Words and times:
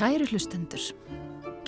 Kæri 0.00 0.24
hlustendur, 0.30 0.80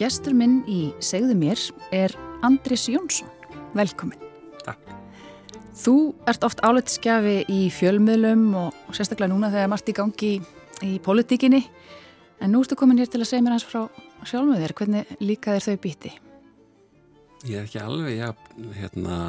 gestur 0.00 0.32
minn 0.32 0.62
í 0.64 0.86
Segðu 1.04 1.34
mér 1.36 1.60
er 1.92 2.14
Andris 2.40 2.86
Jónsson. 2.88 3.28
Velkomin. 3.76 4.16
Takk. 4.64 4.94
Þú 5.76 5.94
ert 6.30 6.46
oft 6.48 6.62
áleitskjafi 6.64 7.42
í 7.52 7.58
fjölmiðlum 7.76 8.46
og, 8.56 8.78
og 8.88 8.96
sérstaklega 8.96 9.28
núna 9.34 9.50
þegar 9.52 9.68
margt 9.74 9.92
í 9.92 9.96
gangi 9.98 10.30
í, 10.30 10.40
í 10.80 10.94
politíkinni. 11.04 11.60
En 12.40 12.54
nú 12.54 12.62
ertu 12.64 12.78
komin 12.80 13.02
hér 13.02 13.12
til 13.12 13.20
að 13.20 13.28
segja 13.34 13.44
mér 13.44 13.58
hans 13.58 13.68
frá 13.68 13.82
sjálfum 14.24 14.56
þér. 14.64 14.76
Hvernig 14.80 15.12
líka 15.20 15.58
þér 15.58 15.68
þau 15.68 15.84
býti? 15.84 16.16
Ég 17.50 17.60
er 17.60 17.68
ekki 17.68 17.84
alveg, 17.84 18.16
já, 18.16 18.32
hérna, 18.80 19.20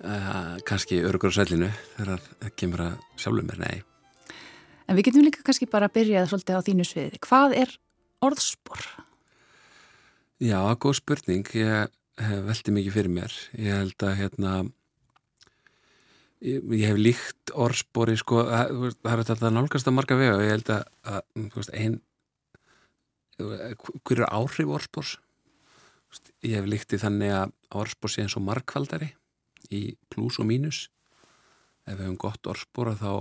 uh, 0.00 0.56
kannski 0.64 1.04
örgur 1.04 1.36
á 1.36 1.36
sælinu 1.42 1.68
þegar 1.98 2.24
það 2.30 2.58
kemur 2.64 2.86
að 2.88 3.00
sjálfum 3.20 3.52
mér, 3.52 3.64
nei. 3.68 3.78
En 4.90 4.98
við 4.98 5.06
getum 5.06 5.22
líka 5.22 5.44
kannski 5.46 5.68
bara 5.70 5.86
að 5.86 6.00
byrja 6.00 6.26
svolítið 6.26 6.56
á 6.58 6.66
þínu 6.66 6.84
sviði. 6.88 7.22
Hvað 7.22 7.52
er 7.60 7.74
orðspor? 8.26 8.82
Já, 10.42 10.58
góð 10.82 10.96
spurning. 10.98 11.46
Ég 11.54 11.94
hef 12.18 12.42
veldið 12.48 12.74
mikið 12.74 12.96
fyrir 12.96 13.14
mér. 13.14 13.36
Ég 13.54 13.78
held 13.78 14.04
að, 14.08 14.16
hérna, 14.18 14.56
ég, 16.42 16.66
ég 16.74 16.84
hef 16.90 16.98
líkt 16.98 17.54
orðspori, 17.54 18.18
sko, 18.18 18.42
að, 18.50 18.84
það 18.98 19.14
er 19.14 19.24
þetta 19.30 19.54
nálgast 19.54 19.90
að 19.92 19.98
marga 20.00 20.18
vega 20.18 20.36
og 20.40 20.44
ég 20.48 20.54
held 20.56 20.74
að, 20.74 20.84
að 21.14 21.22
þú 21.38 21.62
veist, 21.62 21.74
einn, 21.78 21.98
hver 23.38 24.24
er 24.24 24.28
áhrif 24.34 24.76
orðspors? 24.80 25.16
Ég 26.42 26.58
hef 26.58 26.66
líktið 26.66 27.06
þannig 27.06 27.36
að 27.38 27.58
orðspor 27.78 28.10
sé 28.10 28.24
eins 28.24 28.34
og 28.34 28.42
markvaldari 28.42 29.14
í 29.70 29.92
pluss 30.10 30.42
og 30.42 30.50
mínus. 30.50 30.88
Ef 31.86 31.94
við 31.94 32.08
hefum 32.08 32.24
gott 32.26 32.50
orðspor 32.50 32.90
að 32.90 33.04
þá 33.04 33.12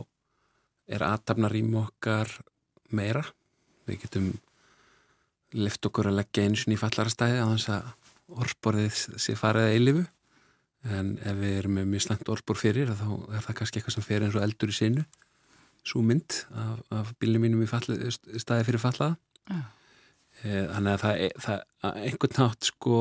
er 0.89 1.05
aðtapnarými 1.05 1.77
okkar 1.83 2.31
meira. 2.95 3.23
Við 3.87 4.03
getum 4.05 4.29
lift 5.57 5.85
okkur 5.85 6.09
að 6.09 6.19
leggja 6.19 6.45
eins 6.45 6.65
og 6.65 6.71
ný 6.71 6.77
fallara 6.79 7.13
stæði 7.13 7.41
á 7.41 7.47
þess 7.53 7.71
að 7.73 7.93
orðborðið 8.39 8.99
sé 9.21 9.35
farið 9.37 9.65
að 9.65 9.75
eilifu 9.75 10.03
en 10.89 11.15
ef 11.27 11.39
við 11.39 11.55
erum 11.59 11.79
með 11.79 11.89
mjög 11.93 12.05
slengt 12.05 12.29
orðbor 12.31 12.59
fyrir 12.59 12.91
þá 12.95 13.07
er 13.35 13.43
það 13.43 13.57
kannski 13.57 13.79
eitthvað 13.79 13.95
sem 13.95 14.05
fer 14.05 14.25
eins 14.25 14.37
og 14.37 14.45
eldur 14.45 14.71
í 14.71 14.75
sinu 14.77 15.05
svo 15.87 16.03
mynd 16.05 16.37
af, 16.53 16.83
af 16.93 17.09
bílnum 17.19 17.43
mínum 17.43 17.63
í 17.65 17.69
fallið, 17.69 18.05
stæði 18.13 18.67
fyrir 18.67 18.83
fallaða 18.83 19.17
ja. 19.49 19.63
þannig 20.75 20.93
að 20.93 21.01
það, 21.03 21.25
það 21.45 21.65
að 21.89 21.99
einhvern 22.05 22.37
nátt 22.37 22.69
sko 22.69 22.99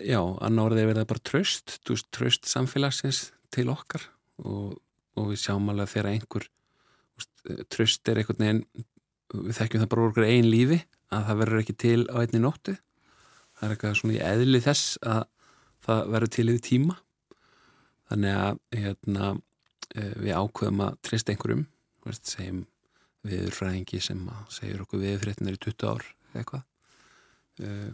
já, 0.00 0.18
annar 0.18 0.70
orðið 0.70 0.82
er 0.82 0.90
verið 0.92 1.08
bara 1.12 1.26
tröst, 1.30 1.78
tröst 1.84 2.48
samfélagsins 2.50 3.28
til 3.54 3.68
okkar 3.72 4.08
og 4.42 4.80
og 5.14 5.30
við 5.30 5.40
sjáum 5.44 5.70
alveg 5.72 5.92
þegar 5.92 6.10
einhver 6.10 6.48
tröst 7.70 8.08
er 8.08 8.20
einhvern 8.20 8.42
veginn 8.42 8.64
við 9.34 9.56
þekkjum 9.58 9.84
það 9.84 9.90
bara 9.92 10.08
úr 10.08 10.26
einn 10.26 10.50
lífi 10.50 10.80
að 11.14 11.28
það 11.28 11.40
verður 11.42 11.62
ekki 11.62 11.76
til 11.84 12.00
á 12.10 12.16
einni 12.22 12.40
nóttu. 12.42 12.74
Það 13.54 13.66
er 13.66 13.74
eitthvað 13.74 13.96
svona 14.00 14.16
í 14.16 14.22
eðli 14.24 14.60
þess 14.64 14.98
að 15.06 15.22
það 15.84 16.12
verður 16.14 16.32
til 16.36 16.46
yfir 16.50 16.64
tíma. 16.68 16.96
Þannig 18.10 18.38
að 18.40 18.60
hérna, 18.78 19.30
e, 19.94 20.02
við 20.20 20.38
ákveðum 20.38 20.84
að 20.84 20.98
trist 21.06 21.30
einhverjum 21.32 21.66
segjum 22.20 22.64
viðurfræðingi 23.24 24.00
sem 24.04 24.26
segjur 24.52 24.84
okkur 24.84 25.00
viðfréttinir 25.00 25.56
í 25.56 25.62
20 25.64 25.88
ár 25.88 26.08
eitthvað. 26.34 26.66
Uh, 27.62 27.92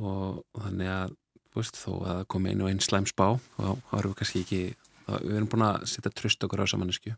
og, 0.00 0.40
þannig 0.56 0.90
að 0.90 1.14
veist, 1.56 1.78
þó 1.78 1.90
að 1.92 2.06
það 2.08 2.22
komi 2.32 2.52
einu 2.52 2.66
og 2.66 2.70
einn 2.72 2.82
slæm 2.84 3.06
spá 3.08 3.26
þá 3.56 3.66
erum 3.98 4.12
við 4.12 4.16
kannski 4.20 4.42
ekki 4.44 4.60
við 5.06 5.36
erum 5.36 5.48
búin 5.52 5.66
að 5.66 5.86
setja 5.90 6.12
tröst 6.14 6.42
okkur 6.46 6.64
á 6.64 6.70
samanlísku 6.70 7.14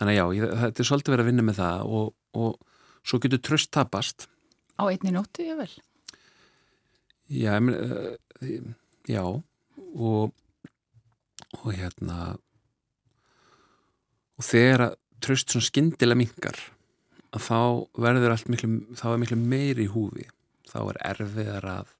þannig 0.00 0.14
að 0.14 0.18
já, 0.18 0.24
ég, 0.38 0.56
þetta 0.64 0.82
er 0.82 0.88
svolítið 0.88 1.14
verið 1.14 1.24
að 1.24 1.30
vinna 1.30 1.46
með 1.46 1.60
það 1.60 1.94
og, 1.98 2.12
og 2.40 2.50
svo 3.04 3.20
getur 3.22 3.42
tröst 3.44 3.70
tapast. 3.74 4.26
Á 4.80 4.82
einni 4.88 5.12
nóttu, 5.14 5.44
ég 5.44 5.58
vel 5.60 5.70
Já, 7.30 7.52
ég 7.54 7.62
menn 7.62 7.76
uh, 7.76 8.70
já 9.06 9.22
og 9.22 10.32
og 11.60 11.72
hérna 11.74 12.34
og 14.38 14.46
þegar 14.46 14.94
tröst 15.20 15.52
svona 15.52 15.66
skindilega 15.66 16.18
mingar 16.18 16.58
að 17.34 17.46
þá 17.46 17.60
verður 18.06 18.34
allt 18.34 18.50
miklu 18.50 18.70
þá 18.98 19.06
er 19.12 19.20
miklu 19.22 19.38
meiri 19.38 19.86
í 19.86 19.92
húfi. 19.92 20.26
Þá 20.70 20.78
er 20.82 21.00
erfiðar 21.12 21.66
að 21.70 21.90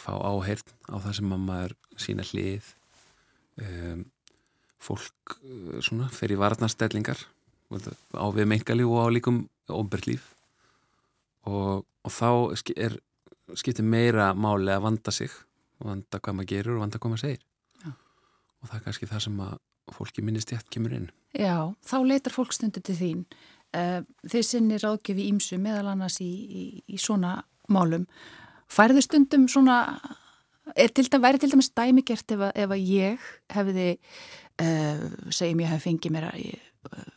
fá 0.00 0.12
áheirn 0.16 0.76
á 0.88 0.96
það 1.00 1.16
sem 1.18 1.32
maður 1.32 1.74
sína 2.00 2.24
hlið 2.30 2.74
um, 3.66 4.04
fólk 4.80 5.36
uh, 5.40 5.78
svona, 5.84 6.08
fer 6.12 6.32
í 6.32 6.40
varnarstellingar 6.40 7.26
á 7.70 8.26
við 8.34 8.48
mengali 8.50 8.82
og 8.82 8.98
á 8.98 9.06
líkum 9.14 9.44
óberlíf 9.70 10.32
og, 11.46 11.86
og 11.86 12.10
þá 12.10 12.30
er, 12.74 12.96
skiptir 13.54 13.86
meira 13.86 14.32
máli 14.34 14.72
að 14.74 14.84
vanda 14.88 15.14
sig 15.14 15.30
vanda 15.80 16.20
hvað 16.20 16.36
maður 16.36 16.50
gerur 16.50 16.76
og 16.76 16.84
vanda 16.84 17.00
hvað 17.00 17.14
maður 17.14 17.24
segir. 17.24 17.44
Já. 17.80 17.92
og 18.60 18.68
það 18.68 18.76
er 18.76 18.84
kannski 18.86 19.08
það 19.10 19.24
sem 19.26 19.40
að 19.46 19.54
fólki 19.96 20.24
minnist 20.24 20.52
ég 20.52 20.60
að 20.60 20.72
kemur 20.74 20.96
inn. 20.96 21.08
Já, 21.34 21.56
þá 21.86 21.96
leitar 22.06 22.34
fólk 22.34 22.54
stundu 22.54 22.82
til 22.84 22.96
þín. 22.98 23.24
Uh, 23.70 24.02
þeir 24.26 24.46
sinni 24.46 24.80
ráðgefi 24.82 25.28
ímsu 25.30 25.58
meðal 25.62 25.92
annars 25.92 26.18
í, 26.22 26.28
í, 26.30 26.64
í 26.90 26.98
svona 27.00 27.38
málum. 27.70 28.06
Færðu 28.70 29.02
stundum 29.02 29.46
svona 29.50 29.78
til 30.76 31.06
dæmis, 31.06 31.22
væri 31.22 31.40
til 31.40 31.54
dæmis 31.54 31.70
dæmigert 31.76 32.34
ef, 32.36 32.44
ef 32.54 32.74
að 32.76 32.84
ég 32.84 33.30
hefði 33.54 33.88
uh, 33.94 35.06
segjum 35.32 35.64
ég 35.64 35.72
hef 35.72 35.86
fengið 35.86 36.14
mér 36.14 36.28
að 36.30 36.44
uh, 36.50 37.08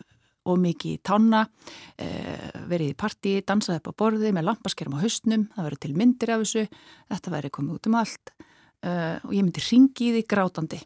og 0.44 0.58
mikið 0.60 0.98
í 0.98 1.02
tanna 1.08 1.46
uh, 1.48 2.64
verið 2.68 2.92
í 2.92 2.98
partí, 3.00 3.38
dansaði 3.48 3.80
upp 3.80 3.94
á 3.96 4.00
borði 4.04 4.34
með 4.36 4.50
lampaskerum 4.50 4.98
á 5.00 5.04
haustnum, 5.04 5.48
það 5.56 5.70
verið 5.70 5.84
til 5.86 5.94
myndir 6.00 6.34
af 6.36 6.44
þessu, 6.44 6.66
þetta 7.14 7.36
verið 7.38 7.56
komið 7.60 7.78
út 7.80 7.92
um 7.92 8.00
allt 8.02 8.36
og 8.84 9.30
ég 9.32 9.46
myndi 9.46 9.62
ringi 9.64 10.10
í 10.10 10.12
því 10.12 10.22
grátandi 10.28 10.78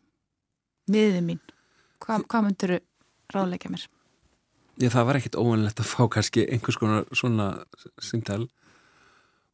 miðið 0.93 1.23
mín 1.25 1.39
Hva, 1.97 2.19
hvað 2.21 2.43
myndur 2.45 2.73
ráðleika 3.33 3.71
mér? 3.73 3.87
Já, 4.77 4.91
það 4.93 5.07
var 5.09 5.17
ekkit 5.17 5.37
óvanlegt 5.39 5.81
að 5.81 5.89
fá 5.89 6.01
kannski 6.13 6.43
einhvers 6.45 6.77
konar 6.77 7.07
svona 7.17 7.47
síntal 7.97 8.43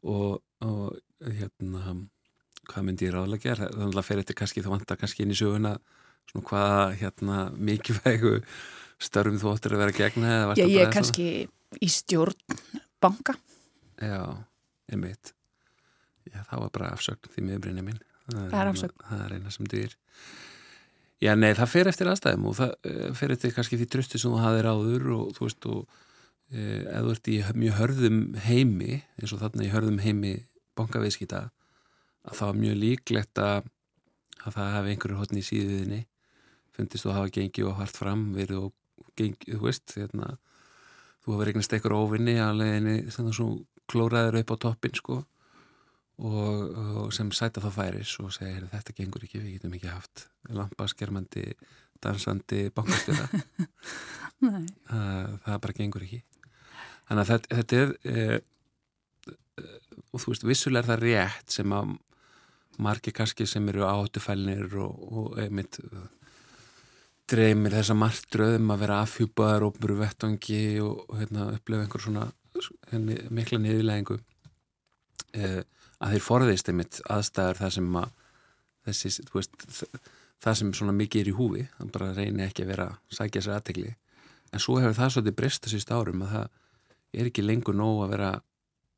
og, 0.04 0.42
og 0.60 0.98
hérna 1.24 1.96
hvað 2.70 2.86
myndi 2.88 3.08
ég 3.08 3.14
ráðlega 3.16 3.50
gera 3.50 3.70
þannig 3.74 4.00
að 4.00 4.08
fyrir 4.08 4.24
þetta 4.24 4.38
kannski 4.40 4.64
þá 4.64 4.70
vantar 4.74 5.00
kannski 5.02 5.26
inn 5.26 5.34
í 5.34 5.40
söguna 5.40 5.74
svona 6.30 6.48
hvað 6.50 6.96
hérna 7.02 7.40
mikilvægu 7.58 8.34
störfum 9.04 9.40
þú 9.42 9.52
óttir 9.52 9.76
að 9.76 9.84
vera 9.84 9.98
gegna 9.98 10.34
Já, 10.56 10.64
ég 10.64 10.80
er 10.86 10.94
kannski 10.94 11.28
í 11.82 11.90
stjórn 11.90 12.38
banka. 13.04 13.36
Já, 14.00 14.22
einmitt. 14.92 15.34
Já, 16.30 16.40
þá 16.48 16.56
er 16.62 16.72
bara 16.72 16.94
afsögn 16.96 17.34
því 17.34 17.46
miðurbrynja 17.50 17.84
minn 17.84 18.00
Það 18.24 18.54
er 18.56 18.70
afsögn. 18.72 19.02
Það 19.10 19.24
er 19.26 19.36
eina 19.36 19.52
sem 19.52 19.68
dyr 19.68 19.98
Já, 21.24 21.34
nei, 21.40 21.52
það 21.56 21.70
fer 21.72 21.90
eftir 21.92 22.10
aðstæðum 22.12 22.48
og 22.50 22.56
það 22.58 22.72
eh, 22.88 23.10
fer 23.16 23.34
eftir 23.36 23.54
kannski 23.56 23.80
því 23.80 23.90
trösti 23.92 24.20
sem 24.20 24.32
þú 24.32 24.40
hafið 24.44 24.66
ráður 24.68 25.12
og 25.18 25.36
þú 25.36 25.46
veist 25.48 25.68
og 25.72 26.00
eða 26.54 27.02
þú 27.02 27.14
ert 27.16 27.30
í 27.32 27.36
mjög 27.58 27.78
hörðum 27.80 28.18
heimi 28.46 28.98
eins 29.18 29.34
og 29.34 29.42
þarna 29.42 29.66
í 29.66 29.72
hörðum 29.74 30.00
heimi 30.04 30.34
bankaviðskýta 30.78 31.48
að 32.24 32.40
það 32.40 32.50
var 32.50 32.62
mjög 32.62 32.80
líklegt 32.84 33.44
að, 33.44 33.70
að 34.44 34.58
það 34.58 34.74
hefði 34.78 34.94
einhverju 34.94 35.20
hodni 35.20 35.44
í 35.44 35.48
síðuðinni 35.50 36.02
fundist 36.74 37.06
þú 37.06 37.12
að 37.12 37.20
hafa 37.20 37.34
gengið 37.38 37.70
og 37.70 37.78
hart 37.82 38.00
fram 38.00 38.24
verið 38.34 38.64
og 38.64 39.12
gengið, 39.20 39.60
þú 39.60 39.68
veist 39.68 39.94
hérna, 39.98 40.32
þú 41.24 41.36
hafa 41.36 41.48
regnast 41.50 41.76
einhverju 41.76 42.00
óvinni 42.08 42.40
að 42.42 42.60
leginni 42.62 42.98
þannig 43.14 43.34
að 43.34 43.38
svo 43.40 43.50
klóraður 43.92 44.40
upp 44.40 44.54
á 44.54 44.56
toppin 44.66 44.98
sko 44.98 45.20
og, 46.24 46.78
og 47.04 47.14
sem 47.16 47.32
sæta 47.36 47.62
þá 47.64 47.70
færis 47.76 48.16
og 48.24 48.34
segir 48.34 48.68
þetta 48.72 48.96
gengur 48.98 49.26
ekki, 49.26 49.42
við 49.44 49.58
getum 49.58 49.76
ekki 49.78 49.92
haft 49.92 50.28
lampaskermandi, 50.54 51.46
dansandi 52.04 52.68
bankastjóða 52.76 53.28
það, 54.90 55.38
það 55.46 55.60
bara 55.66 55.78
gengur 55.78 56.06
ekki. 56.08 56.24
Þannig 57.10 57.22
að 57.24 57.32
þetta, 57.34 57.60
þetta 57.60 57.80
er 57.82 57.94
e, 58.08 58.42
og 60.14 60.22
þú 60.22 60.34
veist, 60.34 60.48
vissulega 60.48 60.84
er 60.84 60.90
það 60.92 61.04
rétt 61.04 61.56
sem 61.58 61.76
að 61.76 61.96
margi 62.82 63.14
kannski 63.14 63.46
sem 63.50 63.68
eru 63.70 63.86
áttufælnir 63.88 64.74
og, 64.82 65.04
og 65.14 65.40
einmitt 65.42 65.80
uh, 65.84 66.08
dreymir 67.30 67.76
þessa 67.78 67.96
margtröðum 67.98 68.74
að 68.74 68.82
vera 68.84 69.02
afhjúpaðar 69.04 69.68
og 69.68 69.78
buru 69.82 70.00
vettangi 70.02 70.64
og, 70.84 71.06
hérna, 71.18 71.52
upplefa 71.56 71.86
einhver 71.86 72.04
svona 72.04 72.26
hérna, 72.92 73.18
mikla 73.34 73.60
niðurlegingu 73.64 74.18
eh, 75.40 75.62
að 76.04 76.16
þeir 76.16 76.26
forðist 76.26 76.70
einmitt 76.70 77.00
aðstæður 77.10 77.62
það 77.62 77.74
sem 77.78 77.98
að 78.02 78.12
þessi, 78.84 79.14
þú 79.30 79.40
veist, 79.40 79.68
það 80.44 80.58
sem 80.60 80.74
svona 80.76 80.96
mikið 80.98 81.24
er 81.24 81.32
í 81.32 81.36
húfi, 81.38 81.68
það 81.78 81.94
bara 81.96 82.12
reynir 82.18 82.50
ekki 82.50 82.66
að 82.66 82.74
vera 82.74 82.90
sækja 83.14 83.46
sér 83.46 83.58
aðtegli 83.58 83.94
en 84.54 84.64
svo 84.64 84.80
hefur 84.82 84.98
það 84.98 85.14
svolítið 85.16 85.38
breyst 85.40 85.68
að 85.70 85.76
síst 85.78 85.94
árum 85.94 86.26
að 86.28 86.36
það 86.36 86.50
er 87.14 87.30
ekki 87.30 87.46
lengur 87.46 87.78
nóg 87.78 88.04
að 88.04 88.16
vera, 88.18 88.34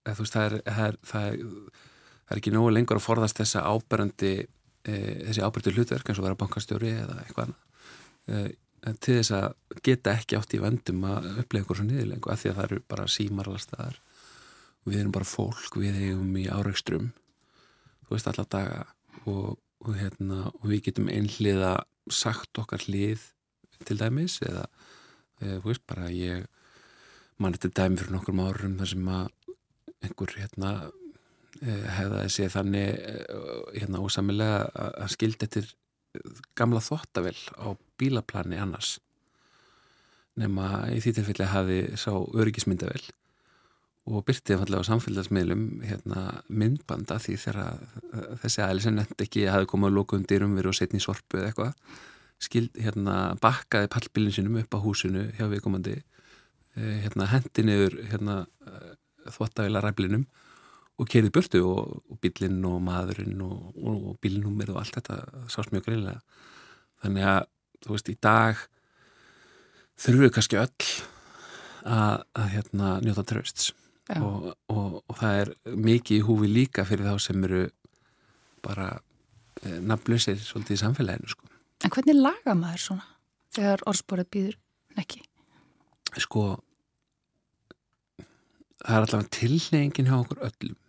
eða, 0.07 0.17
veist, 0.23 0.35
það, 0.35 0.47
er, 0.47 0.57
það, 0.65 0.87
er, 0.87 0.99
það 1.11 1.29
er 1.29 1.93
það 2.25 2.35
er 2.35 2.41
ekki 2.41 2.53
nógu 2.55 2.73
lengur 2.73 2.99
að 2.99 3.05
forðast 3.05 3.41
þessa 3.41 3.65
áberandi 3.69 4.33
e, 4.41 4.93
þessi 5.27 5.43
áberandi 5.45 5.75
hlutverk 5.75 6.09
eins 6.09 6.21
og 6.21 6.27
vera 6.27 6.39
bankastjóri 6.39 6.93
eða 7.03 7.19
eitthvað 7.23 7.53
e, 8.27 8.45
til 9.01 9.19
þess 9.19 9.33
að 9.33 9.79
geta 9.85 10.13
ekki 10.13 10.37
átt 10.37 10.53
í 10.53 10.61
vendum 10.61 11.05
að 11.09 11.29
upplega 11.41 11.63
eitthvað 11.63 11.79
svo 11.79 11.87
niðurlengu 11.89 12.31
af 12.31 12.41
því 12.41 12.51
að 12.51 12.57
það 12.57 12.67
eru 12.67 12.81
bara 12.93 13.05
símar 13.09 13.47
allar 13.49 13.63
staðar. 13.63 14.01
Við 14.85 14.99
erum 14.99 15.13
bara 15.15 15.25
fólk, 15.25 15.77
við 15.81 15.95
eigum 15.97 16.35
í 16.37 16.43
áraugstrum 16.45 17.07
þú 18.05 18.13
veist 18.13 18.27
alla 18.29 18.45
daga 18.53 18.83
og, 19.25 19.55
og, 19.81 19.93
hérna, 19.97 20.51
og 20.51 20.67
við 20.69 20.83
getum 20.89 21.09
einhliða 21.09 21.79
sagt 22.13 22.61
okkar 22.61 22.85
hlið 22.85 23.23
til 23.85 23.97
dæmis 23.99 24.37
eða 24.45 24.67
eða, 25.41 25.57
þú 25.61 25.71
veist 25.71 25.85
bara 25.89 26.11
ég 26.13 26.45
mann 27.41 27.55
þetta 27.55 27.73
dæmi 27.81 27.99
fyrir 27.99 28.15
nokkur 28.15 28.37
árum 28.45 28.77
þar 28.79 28.91
sem 28.93 29.09
að 29.11 29.31
einhver 30.05 30.37
hérna 30.39 30.71
eh, 31.61 31.87
hefða 31.97 32.23
þessi 32.25 32.47
þannig 32.53 32.87
eh, 32.93 33.49
hérna 33.79 34.03
ósamilega 34.03 34.87
að 34.91 35.11
skildi 35.15 35.47
eftir 35.47 35.73
gamla 36.55 36.79
þottavel 36.83 37.35
á 37.59 37.75
bílaplani 37.99 38.59
annars. 38.61 38.97
Nema 40.39 40.87
í 40.91 41.01
því 41.03 41.15
tilfelli 41.19 41.51
hafi 41.51 41.79
sá 41.99 42.11
öryggismyndavel 42.15 43.03
og 44.05 44.21
byrtið 44.27 44.59
fallega 44.61 44.83
á 44.85 44.89
samfélagsmiðlum 44.89 45.61
hérna, 45.81 46.25
myndbanda 46.47 47.17
því 47.17 47.37
þegar 47.41 47.61
þessi 48.43 48.61
aðli 48.61 48.83
sem 48.83 48.97
nefndi 48.99 49.25
ekki 49.25 49.47
hafi 49.49 49.69
komið 49.71 49.89
að 49.89 49.95
lóka 49.97 50.19
um 50.19 50.27
dyrum 50.29 50.53
verið 50.59 50.71
og 50.71 50.77
setni 50.77 51.01
í 51.01 51.05
sorpu 51.05 51.39
eða 51.39 51.49
eitthvað 51.49 51.95
skild, 52.43 52.75
hérna, 52.79 53.35
bakkaði 53.41 53.89
pallbílinn 53.93 54.35
sinum 54.35 54.59
upp 54.59 54.75
á 54.75 54.79
húsinu 54.83 55.29
hjá 55.37 55.47
viðkomandi 55.51 55.95
eh, 55.97 56.97
hérna, 57.05 57.29
hendi 57.31 57.65
niður 57.65 57.97
hérna, 58.11 58.37
eh, 58.67 58.91
þvottavila 59.31 59.83
ræflinum 59.83 60.25
og 60.95 61.09
kerið 61.11 61.33
burtu 61.35 61.61
og, 61.67 61.97
og 62.09 62.19
bílinn 62.23 62.61
og 62.67 62.77
maðurinn 62.85 63.41
og, 63.43 63.71
og, 63.75 63.95
og 64.11 64.19
bílnúmer 64.23 64.71
og 64.71 64.79
allt 64.81 64.95
þetta 64.99 65.47
sást 65.51 65.73
mjög 65.73 65.89
greinlega 65.89 66.21
þannig 67.03 67.27
að, 67.31 67.41
þú 67.83 67.95
veist, 67.95 68.11
í 68.11 68.17
dag 68.23 68.61
þurfum 69.99 70.23
við 70.25 70.35
kannski 70.37 70.61
öll 70.61 70.91
að, 71.85 72.23
að 72.35 72.47
hérna, 72.53 72.93
njóta 73.03 73.25
trösts 73.27 73.73
og, 74.21 74.53
og, 74.71 75.01
og 75.01 75.19
það 75.19 75.41
er 75.41 75.51
mikið 75.89 76.19
í 76.19 76.25
húfi 76.25 76.51
líka 76.51 76.85
fyrir 76.87 77.09
þá 77.09 77.25
sem 77.25 77.47
eru 77.47 77.65
bara 78.65 78.91
e, 79.61 79.79
nafnlausir 79.81 80.39
svolítið 80.41 80.77
í 80.77 80.81
samfélaginu 80.81 81.31
sko. 81.31 81.49
En 81.83 81.93
hvernig 81.93 82.17
laga 82.17 82.55
maður 82.57 82.83
svona 82.85 83.09
þegar 83.55 83.83
orðsporið 83.89 84.31
býður 84.33 84.57
nekki? 84.97 85.21
Sko 86.21 86.45
það 88.85 88.95
er 88.95 89.05
allavega 89.07 89.33
tilnefingin 89.39 90.09
hjá 90.09 90.17
okkur 90.21 90.43
öllum 90.49 90.81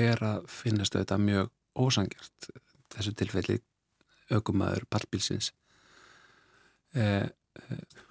er 0.00 0.22
að 0.24 0.46
finnast 0.50 0.96
þetta 0.96 1.18
mjög 1.20 1.50
ósangjart 1.78 2.50
þessu 2.90 3.14
tilfelli 3.18 3.58
aukumæður 4.30 4.86
pallbílsins 4.90 5.52
eh, 6.94 7.26
eh, 7.26 8.04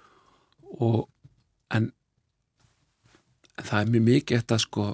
og 0.80 1.08
en 1.74 1.90
það 3.60 3.78
er 3.80 3.94
mjög 3.94 4.04
mikið 4.08 4.42
þetta 4.42 4.58
sko 4.62 4.88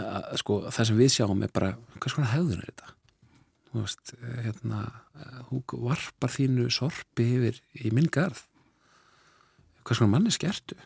að, 0.00 0.34
sko 0.40 0.58
það 0.68 0.88
sem 0.88 0.98
við 0.98 1.12
sjáum 1.16 1.44
er 1.46 1.52
bara 1.54 1.74
hvers 1.98 2.16
konar 2.16 2.32
hefðun 2.34 2.62
er 2.62 2.70
þetta? 2.70 2.90
Þú 3.74 3.82
veist, 3.82 4.12
hérna 4.44 4.80
þú 5.48 5.78
varpar 5.82 6.30
þínu 6.30 6.68
sorpi 6.70 7.24
yfir 7.38 7.56
í 7.82 7.90
minn 7.94 8.06
garð. 8.12 8.44
Hvers 9.82 9.98
konar 9.98 10.12
manni 10.14 10.34
skertu 10.34 10.78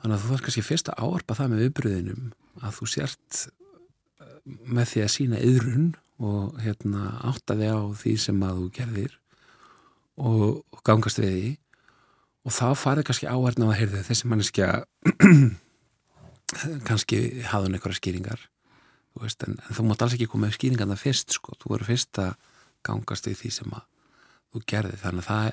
þannig 0.00 0.16
að 0.16 0.24
þú 0.24 0.32
þarf 0.32 0.44
kannski 0.46 0.66
fyrst 0.66 0.90
að 0.92 1.00
áarpa 1.04 1.38
það 1.38 1.52
með 1.52 1.62
viðbröðinum 1.64 2.26
að 2.62 2.76
þú 2.78 2.90
sért 2.94 3.38
eh, 4.22 4.34
með 4.46 4.92
því 4.92 5.04
að 5.04 5.14
sína 5.14 5.44
yðrun 5.44 5.88
og 6.18 6.58
hérna 6.64 7.14
átta 7.28 7.56
þig 7.58 7.72
á 7.74 7.82
því 8.02 8.14
sem 8.24 8.44
að 8.46 8.60
þú 8.60 8.68
gerðir 8.78 9.16
og, 10.18 10.44
og 10.74 10.84
gangast 10.86 11.20
við 11.22 11.34
því. 11.34 11.48
Og 12.48 12.54
þá 12.54 12.66
farið 12.80 13.08
kannski 13.08 13.28
áhærna 13.28 13.68
að 13.68 13.78
heyrðu 13.82 14.04
þessi 14.06 14.30
manneskja 14.30 14.68
kannski 16.88 17.18
hafðun 17.50 17.76
eitthvað 17.76 17.98
skýringar 17.98 18.46
veist, 19.18 19.42
en, 19.44 19.58
en 19.58 19.76
þú 19.76 19.86
mátt 19.88 20.04
alls 20.04 20.16
ekki 20.16 20.28
koma 20.30 20.46
með 20.46 20.58
skýringan 20.58 20.92
það 20.94 21.02
fyrst 21.02 21.36
sko, 21.36 21.56
þú 21.58 21.72
verður 21.74 21.90
fyrst 21.90 22.20
að 22.22 22.34
gangast 22.86 23.28
við 23.28 23.40
því 23.42 23.50
sem 23.58 23.74
að 23.76 23.86
þú 24.54 24.62
gerði 24.72 25.00
þannig 25.02 25.24
að 25.24 25.28
það, 25.28 25.50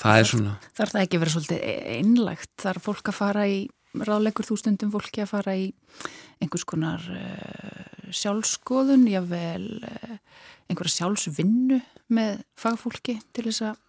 það 0.00 0.20
er 0.20 0.30
svona 0.30 0.54
Þarf 0.76 0.94
það 0.94 1.02
ekki 1.04 1.20
verið 1.22 1.36
svolítið 1.36 1.64
einlagt 1.96 2.52
þarf 2.62 2.88
fólk 2.90 3.10
að 3.12 3.18
fara 3.20 3.46
í 3.48 3.58
ráðleikur 3.96 4.46
þústundum 4.46 4.92
fólki 4.92 5.22
að 5.24 5.32
fara 5.32 5.56
í 5.56 5.66
einhvers 6.42 6.66
konar 6.68 7.04
uh, 7.08 8.12
sjálfskoðun 8.12 9.06
jável 9.08 9.80
uh, 9.86 10.16
einhverja 10.68 10.98
sjálfsvinnu 11.00 11.80
með 12.12 12.40
fagfólki 12.58 13.18
til 13.34 13.46
þess 13.48 13.70
að 13.70 13.82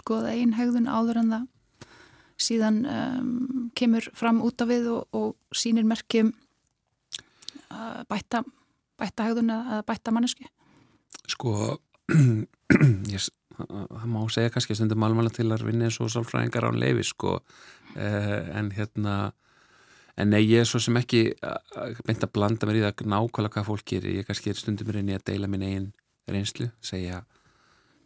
skoða 0.00 0.34
einhegðun 0.38 0.88
áður 0.90 1.20
en 1.22 1.34
það 1.34 1.48
síðan 2.40 2.78
um, 2.88 3.34
kemur 3.76 4.06
fram 4.16 4.40
út 4.46 4.62
af 4.62 4.70
við 4.70 4.88
og, 4.94 5.02
og 5.12 5.56
sínir 5.56 5.84
merkjum 5.88 6.32
uh, 7.68 8.00
bætta 8.08 8.44
bætta 9.00 9.28
hegðun 9.28 9.52
eða 9.54 9.82
bætta 9.88 10.14
manneski 10.14 10.48
Sko 11.30 11.52
ég, 13.12 13.28
það 13.68 14.06
má 14.12 14.20
segja 14.32 14.52
kannski 14.54 14.76
stundum 14.78 15.04
alveg 15.06 15.34
til 15.36 15.48
að 15.50 15.66
vinna 15.68 15.88
eins 15.88 16.00
og 16.00 16.10
sálfræðingar 16.12 16.68
án 16.68 16.80
leifi 16.80 17.06
sko. 17.10 17.38
Eh, 17.96 18.50
en 18.58 18.70
hérna 18.76 19.32
en 20.20 20.30
nei 20.30 20.42
ég 20.44 20.62
er 20.62 20.68
svo 20.68 20.80
sem 20.82 20.96
ekki 21.00 21.30
beint 22.06 22.22
að 22.22 22.32
blanda 22.34 22.68
mér 22.68 22.80
í 22.80 22.84
það 22.84 23.06
nákvæmlega 23.08 23.54
hvað 23.56 23.68
fólk 23.70 23.86
gerir, 23.88 24.20
ég 24.20 24.28
kannski 24.28 24.52
er 24.52 24.58
stundum 24.58 24.92
reyni 24.92 25.16
að 25.16 25.26
deila 25.32 25.48
minn 25.48 25.64
einn 25.64 25.90
reynslu, 26.30 26.68
segja 26.84 27.24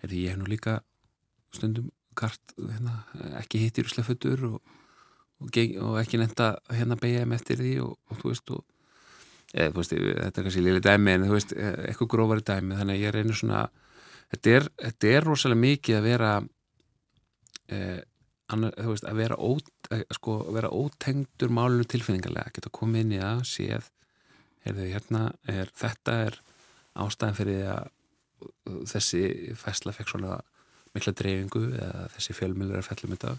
er 0.03 0.11
því 0.13 0.23
ég 0.23 0.35
hef 0.35 0.41
nú 0.41 0.49
líka 0.49 0.79
stundum 1.55 1.91
kart 2.15 2.55
hérna, 2.59 3.03
ekki 3.41 3.65
hittir 3.65 3.89
úslefötur 3.89 4.45
og, 4.49 4.75
og, 5.43 5.59
og 5.83 5.99
ekki 6.01 6.21
nefnda 6.21 6.55
hérna 6.71 6.99
beigja 7.01 7.27
með 7.27 7.41
eftir 7.41 7.63
því 7.63 7.75
og, 7.85 7.97
og 8.11 8.21
þú 8.21 8.31
veist, 8.31 8.53
eða, 9.53 9.71
þú 9.73 9.81
veist 9.81 9.97
þetta 9.97 10.41
er 10.41 10.47
kannski 10.47 10.65
liðlega 10.65 10.93
dæmi 10.93 11.15
en 11.17 11.27
þú 11.27 11.35
veist 11.35 11.57
eitthvað 11.59 12.13
grófari 12.15 12.47
dæmi. 12.47 12.79
Þannig 12.79 12.95
að 13.01 13.05
ég 13.05 13.17
reynir 13.17 13.41
svona 13.41 13.65
þetta 14.33 14.57
er, 14.59 14.69
þetta 14.87 15.13
er 15.13 15.29
rosalega 15.29 15.65
mikið 15.65 15.99
að 15.99 16.09
vera 16.09 16.31
eh, 17.73 18.01
annar, 18.55 18.77
veist 18.91 19.09
að 19.09 19.21
vera, 19.21 19.39
ó, 19.39 19.51
eh, 19.91 20.07
sko, 20.17 20.39
vera 20.55 20.73
ótengdur 20.73 21.53
málunum 21.53 21.89
tilfinningarlega 21.91 22.55
geta 22.57 22.73
komið 22.75 23.05
inn 23.05 23.15
í 23.19 23.21
það, 23.23 23.45
séð 23.51 23.91
heyrðu 24.65 24.89
hérna, 24.95 25.23
er, 25.51 25.71
þetta 25.77 26.17
er 26.29 26.41
ástæðan 27.05 27.39
fyrir 27.39 27.69
að 27.75 27.93
þessi 28.89 29.23
fæsla 29.59 29.93
fekk 29.95 30.13
svona 30.13 30.39
mikla 30.95 31.15
dreifingu 31.17 31.65
eða 31.75 32.09
þessi 32.15 32.37
fjölmjölar 32.39 32.81
er 32.81 32.87
fellum 32.87 33.15
þetta. 33.17 33.35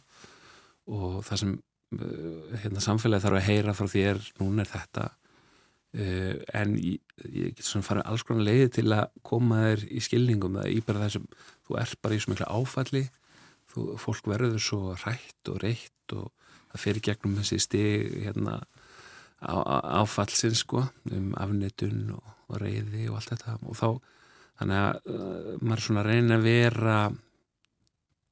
Og 0.91 1.21
það 1.25 1.41
sem 1.41 1.53
uh, 1.55 2.57
hérna, 2.63 2.83
samfélagi 2.83 3.25
þarf 3.25 3.39
að 3.39 3.47
heyra 3.47 3.75
frá 3.77 3.89
þér 3.91 4.21
núna 4.41 4.65
er 4.65 4.71
þetta 4.73 5.07
uh, 5.95 6.33
en 6.59 6.75
ég, 6.79 7.01
ég 7.25 7.55
get 7.57 7.67
svona 7.67 7.87
farið 7.87 8.07
alls 8.11 8.25
konar 8.27 8.47
leiði 8.47 8.71
til 8.79 8.87
að 8.95 9.05
koma 9.25 9.61
þér 9.63 9.85
í 9.89 10.01
skilningum 10.03 10.59
eða 10.61 10.71
í 10.71 10.81
bara 10.85 11.03
þessum, 11.05 11.27
þú 11.67 11.77
ert 11.81 12.01
bara 12.03 12.17
í 12.17 12.23
svo 12.23 12.33
mikla 12.33 12.49
áfalli. 12.51 13.03
Þú, 13.71 13.85
fólk 13.99 14.29
verður 14.31 14.61
svo 14.63 14.95
rætt 15.01 15.51
og 15.51 15.59
reitt 15.63 16.15
og 16.15 16.29
það 16.71 16.83
fyrir 16.83 17.05
gegnum 17.09 17.37
þessi 17.39 17.59
stig 17.63 18.13
hérna 18.23 18.59
á, 19.43 19.55
á, 19.55 19.75
áfallsins 20.03 20.61
sko 20.63 20.85
um 21.11 21.33
afnitun 21.41 22.13
og, 22.15 22.31
og 22.51 22.61
reyði 22.61 23.09
og 23.09 23.19
allt 23.19 23.33
þetta. 23.33 23.57
Og 23.65 23.79
þá 23.79 23.89
þannig 24.61 24.81
að 24.81 25.11
uh, 25.11 25.53
maður 25.61 25.85
svona 25.89 26.07
reyna 26.07 26.39
að 26.39 26.47
vera 26.47 26.97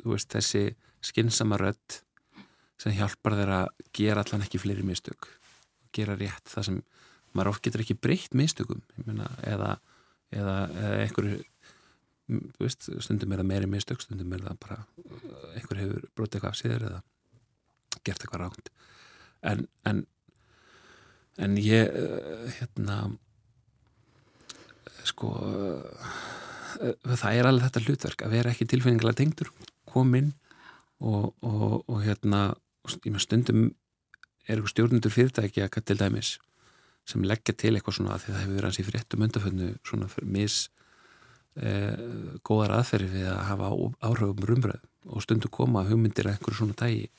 veist, 0.04 0.32
þessi 0.32 0.66
skinnsama 1.04 1.60
rödd 1.60 2.02
sem 2.80 2.96
hjálpar 2.96 3.36
þeir 3.40 3.56
að 3.58 3.88
gera 3.96 4.24
allan 4.24 4.44
ekki 4.46 4.60
fleiri 4.60 4.84
mistök 4.88 5.28
gera 5.94 6.18
rétt 6.18 6.50
það 6.50 6.68
sem 6.68 6.80
maður 7.34 7.54
oft 7.54 7.66
getur 7.66 7.84
ekki 7.84 7.98
breytt 8.00 8.38
mistökum 8.38 8.84
meina, 9.06 9.30
eða, 9.48 9.76
eða, 10.34 10.58
eða 10.70 11.02
einhverju 11.04 11.42
veist, 12.60 12.88
stundum 13.04 13.34
er 13.34 13.44
það 13.44 13.50
meiri 13.52 13.70
mistök 13.70 14.04
stundum 14.04 14.34
er 14.36 14.46
það 14.46 14.60
bara 14.64 14.80
einhver 15.54 15.82
hefur 15.82 16.08
brotið 16.16 16.40
eitthvað 16.40 16.54
af 16.54 16.60
síður 16.60 16.88
eða 16.90 17.02
gert 18.04 18.24
eitthvað 18.24 18.44
ránt 18.46 18.74
en, 19.44 19.68
en 19.90 20.06
en 21.42 21.58
ég 21.58 21.90
hérna 22.60 22.98
sko 25.04 25.34
það 27.04 27.30
er 27.32 27.50
alveg 27.50 27.68
þetta 27.68 27.84
hlutverk 27.88 28.26
að 28.26 28.36
vera 28.38 28.54
ekki 28.54 28.68
tilfinningilega 28.70 29.20
tengdur 29.20 29.52
komin 29.90 30.32
og, 31.04 31.34
og, 31.42 31.84
og 31.90 32.04
hérna 32.06 32.54
stundum 33.22 33.72
er 34.48 34.58
eitthvað 34.58 34.74
stjórnundur 34.74 35.14
fyrirtæki 35.14 35.64
að 35.66 35.82
til 35.90 36.00
dæmis 36.00 36.36
sem 37.10 37.26
leggja 37.28 37.56
til 37.58 37.74
eitthvað 37.76 37.98
svona 37.98 38.16
að 38.16 38.24
því 38.24 38.32
það 38.32 38.42
hefur 38.42 38.56
verið 38.58 38.70
hans 38.70 38.80
í 38.80 38.88
fréttum 38.88 39.26
öndafönnu 39.28 39.70
svona 39.84 40.08
mis 40.36 40.58
eh, 41.60 41.98
góðar 42.48 42.78
aðferði 42.78 43.10
við 43.18 43.28
að 43.34 43.44
hafa 43.50 43.72
áhrifum 44.08 44.48
rumbröð 44.50 44.88
og 45.12 45.26
stundu 45.26 45.52
koma 45.52 45.84
hugmyndir 45.88 46.30
að 46.30 46.38
einhverju 46.38 46.62
svona 46.62 46.78
tægi 46.80 47.10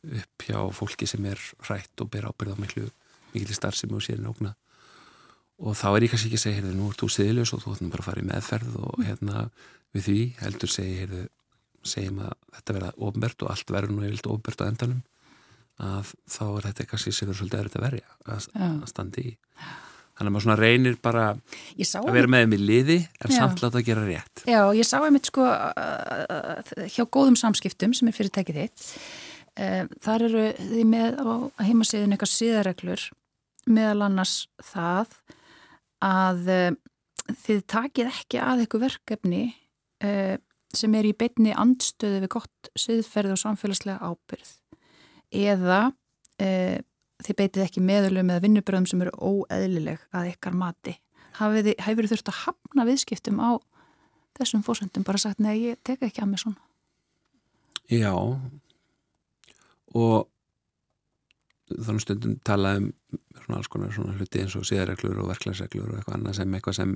upp 0.00 0.46
hjá 0.46 0.58
fólki 0.72 1.08
sem 1.08 1.24
er 1.28 1.40
hrætt 1.66 2.00
og 2.00 2.08
ber 2.12 2.30
ábyrð 2.30 2.56
á 2.56 2.62
miklu 2.62 2.86
mikil 3.34 3.56
starfsemi 3.56 3.98
og 3.98 4.04
sérinn 4.04 4.30
ógna 4.30 4.54
og 5.60 5.76
þá 5.76 5.88
er 5.90 6.06
ég 6.06 6.14
kannski 6.14 6.30
ekki 6.30 6.38
að 6.38 6.44
segja, 6.46 6.58
heyrðu, 6.60 6.76
nú 6.78 6.88
ert 6.88 7.02
þú 7.02 7.10
siðilegs 7.12 7.52
og 7.52 7.60
þú 7.60 7.74
ætlum 7.74 7.92
bara 7.92 8.04
að 8.04 8.08
fara 8.08 8.22
í 8.22 8.28
meðferð 8.30 8.78
og 8.80 9.02
hérna 9.04 9.44
við 9.92 10.06
því 10.06 10.20
heldur 10.40 10.72
segja, 10.72 11.02
heyrðu 11.02 11.22
segjum 11.90 12.22
að 12.24 12.32
þetta 12.56 12.76
verða 12.76 12.92
ofnbært 13.08 13.44
og 13.44 13.52
allt 13.52 13.72
verður 13.76 13.96
nú 13.96 14.06
yfirlt 14.06 14.30
ofnbært 14.32 14.64
á 14.64 14.70
endanum 14.70 15.02
að 15.80 16.10
þá 16.28 16.42
er 16.46 16.66
þetta 16.68 16.84
eitthvað 16.84 17.02
sem 17.04 17.14
verður 17.20 17.38
svolítið 17.40 17.62
errið 17.62 17.78
að 17.78 17.86
verja 17.86 18.10
að, 18.26 18.50
að 18.60 18.90
standi 18.90 19.24
í. 19.24 19.32
Þannig 20.20 20.28
að 20.28 20.34
maður 20.34 20.44
svona 20.44 20.58
reynir 20.60 20.96
bara 21.00 21.24
að 21.32 22.10
vera 22.12 22.28
með 22.28 22.42
þeim 22.44 22.54
í 22.54 22.60
liði 22.60 22.96
en 23.00 23.32
samt 23.32 23.62
láta 23.62 23.80
að 23.80 23.86
gera 23.86 24.02
rétt. 24.04 24.42
Já, 24.44 24.60
ég 24.76 24.84
sá 24.84 24.98
einmitt 25.00 25.30
sko 25.30 25.46
hjá 26.92 27.04
góðum 27.08 27.38
samskiptum 27.40 27.94
sem 27.96 28.10
er 28.10 28.16
fyrirtækið 28.18 28.60
þitt 28.60 28.84
þar 30.04 30.26
eru 30.28 30.44
þið 30.58 30.84
með 30.90 31.18
á 31.20 31.28
heimasíðin 31.64 32.14
eitthvað 32.14 32.32
síðareglur 32.34 33.06
meðal 33.70 34.06
annars 34.06 34.36
það 34.70 35.16
að 36.04 36.52
þið 37.44 37.64
takið 37.70 38.12
ekki 38.12 38.40
að 38.42 38.64
eitthvað 38.64 38.86
verkefni 38.86 39.42
sem 40.70 40.94
er 40.96 41.08
í 41.08 41.16
beitni 41.16 41.52
andstöðu 41.56 42.22
við 42.22 42.32
gott 42.36 42.70
siðferð 42.78 43.34
og 43.34 43.42
samfélagslega 43.42 44.12
ábyrð 44.12 44.54
eða 45.30 45.80
e, 46.40 46.80
þið 47.24 47.38
beitið 47.38 47.64
ekki 47.66 47.84
meðlum 47.84 48.32
eða 48.32 48.44
vinnubröðum 48.44 48.88
sem 48.90 49.04
eru 49.04 49.14
óeðlileg 49.18 50.02
að 50.16 50.32
ykkar 50.32 50.56
mati. 50.56 50.96
Hafið 51.38 51.74
þið 51.80 52.10
þurft 52.12 52.32
að 52.32 52.40
hafna 52.44 52.86
viðskiptum 52.88 53.40
á 53.40 53.50
þessum 54.38 54.64
fórsöndum 54.64 55.04
bara 55.06 55.20
sagt 55.20 55.40
nei, 55.42 55.56
ég 55.70 55.80
teka 55.84 56.08
ekki 56.08 56.24
að 56.24 56.30
mig 56.32 56.42
svona? 56.42 56.60
Já 57.90 58.14
og 59.90 60.28
þannig 61.70 62.04
stundum 62.04 62.36
talaðum 62.46 62.92
svona 63.40 63.58
alls 63.58 63.70
konar 63.70 63.94
svona 63.94 64.14
hluti 64.18 64.42
eins 64.42 64.56
og 64.58 64.66
síðarreglur 64.66 65.22
og 65.22 65.30
verklagsreglur 65.30 65.90
og 65.90 65.98
eitthvað 65.98 66.16
annað 66.18 66.38
sem 66.38 66.54
eitthvað 66.54 66.78
sem 66.78 66.94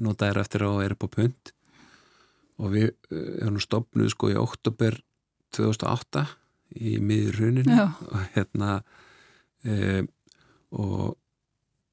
notaður 0.00 0.42
eftir 0.44 0.66
og 0.68 0.82
er 0.84 0.94
upp 0.94 1.06
á 1.08 1.08
punt 1.16 1.52
og 2.60 2.74
við 2.74 2.90
erum 3.10 3.58
eh, 3.58 3.64
stopnuð 3.64 4.12
sko 4.12 4.30
í 4.32 4.38
oktober 4.40 5.00
2008 5.56 6.26
í 6.76 6.98
miður 7.02 7.40
hruninu 7.40 7.78
og 7.86 8.20
hérna 8.34 8.76
e, 9.64 10.04
og, 10.70 11.16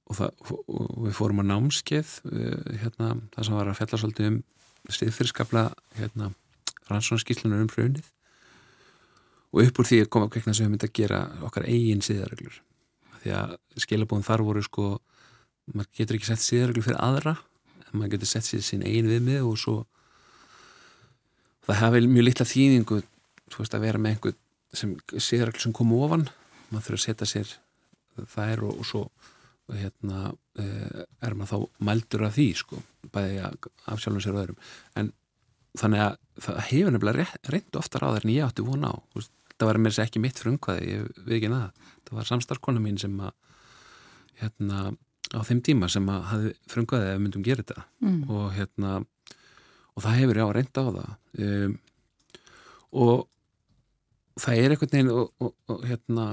og, 0.08 0.14
það, 0.18 0.52
og 0.52 1.08
við 1.08 1.18
fórum 1.18 1.42
á 1.42 1.50
námskeið 1.54 2.14
e, 2.32 2.52
hérna, 2.84 3.16
það 3.36 3.50
sem 3.50 3.58
var 3.58 3.72
að 3.72 3.80
fjalla 3.82 4.02
svolítið 4.04 4.30
um 4.32 4.38
stiðfyrskapla 4.98 5.66
hérna, 5.98 6.32
rannsónskíslunar 6.88 7.66
um 7.66 7.74
hrunið. 7.74 8.06
Og 9.52 9.66
upp 9.66 9.82
úr 9.82 9.88
því 9.90 10.04
að 10.04 10.10
koma 10.14 10.28
að 10.28 10.38
kveikna 10.38 10.54
sem 10.56 10.68
við 10.68 10.74
myndum 10.76 10.92
að 10.92 10.98
gera 11.00 11.20
okkar 11.48 11.68
eigin 11.68 12.04
síðarreglur 12.06 12.62
því 13.28 13.36
að 13.36 13.84
skilabóðum 13.84 14.26
þar 14.28 14.44
voru 14.48 14.64
sko 14.66 14.88
maður 15.74 15.92
getur 16.00 16.18
ekki 16.18 16.30
sett 16.30 16.44
síðarreglur 16.44 16.86
fyrir 16.86 17.04
aðra 17.04 17.36
en 17.88 18.00
maður 18.00 18.16
getur 18.16 18.32
sett 18.32 18.48
sér 18.48 18.64
sín 18.66 18.86
eigin 18.86 19.10
viðmið 19.10 19.48
og 19.48 19.58
svo 19.60 19.78
það 21.68 21.82
hafi 21.82 22.04
mjög 22.08 22.28
litla 22.28 22.48
þýðingu 22.48 23.00
veist, 23.58 23.76
að 23.76 23.84
vera 23.84 24.02
með 24.02 24.16
einhver 24.16 24.38
sem 24.76 24.98
síðarregl 25.14 25.64
sem 25.64 25.76
kom 25.76 25.94
ofan. 25.96 26.28
Maður 26.72 26.90
þurfa 26.90 27.00
að 27.00 27.06
setja 27.06 27.30
sér 27.30 27.54
þær 28.34 28.66
og, 28.68 28.82
og 28.82 28.88
svo 28.88 29.04
hérna 29.76 30.32
eh, 30.60 31.04
er 31.24 31.36
maður 31.38 31.52
þá 31.68 31.84
mældur 31.90 32.26
af 32.28 32.38
því 32.38 32.48
sko, 32.58 32.82
bæði 33.14 33.42
af 33.44 34.02
sjálfum 34.02 34.22
sér 34.24 34.38
og 34.38 34.44
öðrum. 34.44 34.62
En 35.00 35.12
þannig 35.78 36.04
að 36.06 36.16
það 36.44 36.62
hefur 36.70 36.96
nefnilega 36.96 37.26
reynd 37.52 37.80
ofta 37.80 38.02
ráðar 38.02 38.26
en 38.26 38.34
ég 38.34 38.48
átti 38.48 38.66
vona 38.66 38.94
á. 38.94 38.98
Það 39.58 39.70
var 39.70 39.82
mér 39.82 39.96
sér 39.96 40.08
ekki 40.08 40.22
mitt 40.24 40.40
frumkvæði 40.40 40.88
ég 40.94 41.12
við 41.26 41.36
ekki 41.40 41.52
naða, 41.52 41.92
það 42.08 42.20
var 42.20 42.30
samstarkona 42.32 42.82
mín 42.84 43.00
sem 43.02 43.16
að 43.20 43.34
hérna 44.42 44.82
á 45.34 45.40
þeim 45.44 45.62
tíma 45.66 45.90
sem 45.92 46.08
að 46.14 46.28
hafi 46.32 46.52
frumkvæði 46.72 47.08
ef 47.08 47.16
við 47.16 47.24
myndum 47.26 47.46
gera 47.46 47.64
þetta. 47.66 47.86
Mm. 48.06 48.20
og 48.32 48.52
hérna 48.56 48.92
og 49.98 50.06
það 50.06 50.20
hefur 50.22 50.40
já 50.40 50.46
reynd 50.54 50.78
á 50.78 50.84
það. 50.86 51.16
Um, 51.42 51.74
og 52.98 53.26
það 54.42 54.62
er 54.62 54.74
einhvern 54.74 54.94
veginn 54.94 55.12
og, 55.14 55.32
og, 55.42 55.54
og 55.72 55.84
hérna 55.88 56.28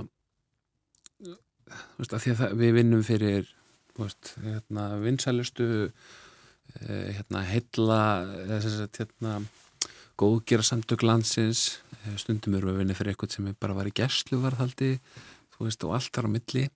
veist, 1.98 2.14
að 2.14 2.28
að 2.34 2.56
við 2.60 2.76
vinnum 2.78 3.04
fyrir 3.06 3.50
veist, 3.98 4.34
hérna, 4.44 4.88
vinsælustu 5.02 5.68
eh, 5.86 7.10
hérna, 7.18 7.44
heilla 7.48 8.00
hérna, 8.50 9.36
góðgjara 10.20 10.66
samtök 10.66 11.02
landsins. 11.06 11.80
Eh, 12.04 12.16
stundum 12.20 12.54
eru 12.58 12.70
við 12.70 12.74
að 12.74 12.82
vinna 12.82 12.98
fyrir 12.98 13.14
eitthvað 13.14 13.36
sem 13.36 13.52
bara 13.58 13.76
var 13.76 13.90
í 13.90 13.94
gerstluvarðhaldi 13.96 14.96
og 15.58 15.94
allt 15.94 16.10
þar 16.12 16.26
á 16.28 16.34
milli. 16.34 16.68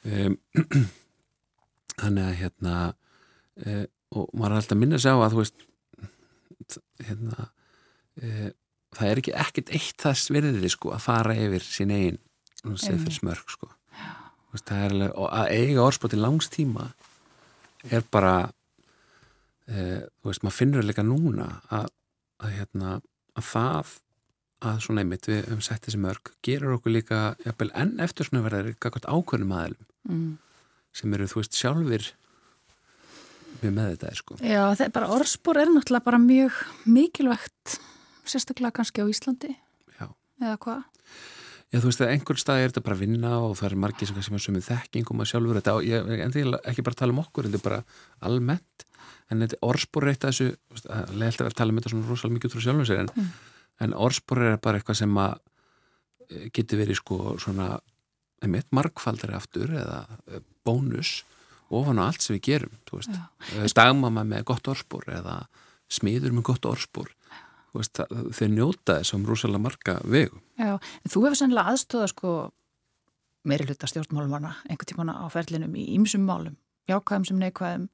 Um, 0.00 0.34
þannig 2.00 2.24
að 2.24 2.38
hérna 2.40 2.74
og 4.16 4.30
maður 4.34 4.54
er 4.54 4.60
alltaf 4.60 4.74
að 4.74 4.80
minna 4.80 4.98
sig 4.98 5.14
á 5.14 5.18
að 5.20 5.34
þú 5.34 5.40
veist 5.40 5.66
hérna 7.06 7.46
e, 8.20 8.50
það 8.96 9.10
er 9.10 9.20
ekki 9.22 9.36
ekkert 9.44 9.72
eitt 9.76 10.02
það 10.02 10.18
sverðið 10.24 10.66
sko 10.74 10.94
að 10.94 11.04
fara 11.04 11.36
yfir 11.38 11.66
sín 11.66 11.94
eigin 11.94 12.18
seðfyrir 12.60 13.16
smörg 13.16 13.54
sko. 13.54 13.70
Veist, 14.50 14.70
er, 14.74 14.94
og 15.14 15.28
að 15.30 15.52
eiga 15.54 15.84
orðspóti 15.84 16.18
langstíma 16.18 16.88
er 17.88 18.02
bara 18.10 18.50
e, 19.70 20.02
þú 20.02 20.30
veist, 20.32 20.42
maður 20.42 20.56
finnur 20.56 20.86
líka 20.86 21.04
núna 21.06 21.46
að, 21.70 21.90
að, 22.42 22.54
hérna, 22.58 22.94
að 23.38 23.46
það 23.52 23.92
að 24.60 24.80
svona 24.84 25.04
einmitt 25.04 25.28
við 25.30 25.44
höfum 25.46 25.62
sett 25.64 25.86
þessi 25.86 26.00
mörg 26.02 26.32
gerur 26.44 26.76
okkur 26.76 26.92
líka 26.92 27.20
jafnvel, 27.46 27.70
enn 27.78 27.94
eftir 28.04 28.28
svona 28.28 28.42
verðar 28.44 28.74
ákvörnum 29.06 29.54
aðeilum 29.56 29.86
mm. 30.10 30.32
sem 31.00 31.14
eru 31.16 31.28
þú 31.30 31.40
veist 31.40 31.56
sjálfur 31.56 32.10
mjög 33.60 33.76
með 33.76 33.88
þetta 33.94 34.12
sko. 34.18 34.36
Já, 34.42 34.62
það 34.74 34.84
er 34.84 34.92
bara 34.98 35.14
orðspór 35.14 35.62
er 35.62 35.72
náttúrulega 35.72 36.08
bara 36.10 36.20
mjög 36.20 36.60
mikilvægt 36.90 37.78
sérstaklega 38.30 38.78
kannski 38.80 39.04
á 39.04 39.10
Íslandi 39.10 39.52
Já. 39.98 40.06
eða 40.40 40.56
hvað? 40.64 40.82
Já, 41.70 41.78
þú 41.78 41.86
veist 41.86 42.00
að 42.02 42.12
einhver 42.16 42.38
stað 42.40 42.60
er 42.60 42.72
þetta 42.72 42.82
bara 42.86 42.96
að 42.96 43.02
vinna 43.04 43.32
og 43.46 43.52
það 43.60 43.68
er 43.68 43.80
margir 43.84 44.08
sem 44.10 44.16
er 44.18 44.42
sömuð 44.42 44.66
þekkingum 44.66 45.22
að 45.22 45.28
sjálfur 45.30 45.58
þetta 45.60 45.74
og 45.78 45.84
ég, 45.86 46.08
en 46.24 46.32
því 46.34 46.46
ekki 46.66 46.84
bara 46.86 46.98
tala 46.98 47.14
um 47.14 47.20
okkur 47.22 47.46
þetta 47.46 47.60
er 47.60 47.66
bara 47.68 47.82
almennt 48.26 48.86
en 49.30 49.44
þetta 49.44 49.60
orðspor 49.68 50.06
er 50.06 50.12
eitt 50.14 50.26
að 50.26 50.32
þessu 50.32 50.48
leiðilegt 51.14 51.38
að 51.38 51.44
vera 51.44 51.52
að 51.52 51.58
tala 51.60 51.72
um 51.72 51.78
þetta 51.78 51.92
svona 51.92 52.10
rosalega 52.10 52.36
mikið 52.36 52.54
frá 52.54 52.64
sjálfum 52.64 52.88
sér 52.88 53.02
en, 53.04 53.12
mm. 53.14 53.30
en 53.86 53.96
orðspor 54.06 54.42
er 54.48 54.58
bara 54.64 54.80
eitthvað 54.80 54.98
sem 55.00 55.20
að 55.22 55.36
e, 56.26 56.42
getur 56.58 56.82
verið 56.82 57.00
sko 57.00 57.20
svona 57.44 57.68
einmitt 58.42 58.70
markfaldari 58.74 59.36
aftur 59.38 59.76
eða 59.78 60.02
e, 60.26 60.42
bónus 60.66 61.20
ofan 61.70 62.02
á 62.02 62.08
allt 62.08 62.24
sem 62.24 62.34
við 62.34 62.46
gerum, 62.48 62.74
þú 62.90 62.98
veist 62.98 63.14
e, 63.14 63.70
dagmama 63.78 64.26
með 64.26 64.48
gott 64.50 64.72
orðspor 64.74 65.06
eða 65.20 65.38
smiður 65.90 66.34
með 66.34 66.48
gott 66.50 66.66
orðspor 66.66 67.14
veist, 67.74 68.00
þau 68.36 68.48
njóta 68.50 68.98
þessum 69.00 69.26
rosalega 69.28 69.62
marga 69.62 69.98
vegu. 70.04 70.40
Já, 70.58 70.74
en 70.76 71.12
þú 71.12 71.24
hefur 71.26 71.38
sannlega 71.38 71.74
aðstóða 71.74 72.10
sko 72.12 72.32
meiri 73.48 73.66
hluta 73.68 73.88
stjórnmálumana 73.88 74.54
einhvern 74.68 74.90
tíman 74.90 75.12
á 75.14 75.24
ferlinum 75.32 75.76
í 75.78 75.86
ýmsum 75.96 76.26
málum, 76.28 76.56
jákvæðum 76.90 77.28
sem 77.28 77.40
neikvæðum 77.40 77.86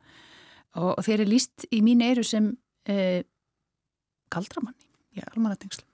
og, 0.77 0.91
og 0.97 1.03
þeir 1.07 1.21
eru 1.21 1.31
líst 1.31 1.67
í 1.71 1.83
mín 1.87 2.03
eiru 2.05 2.25
sem 2.27 2.51
eh, 2.91 3.23
galdramanni, 4.33 4.89
já, 5.17 5.27
almanatengslu. 5.35 5.87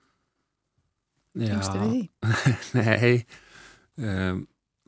Já, 1.32 1.56
nei, 2.76 3.22
um, 3.96 4.42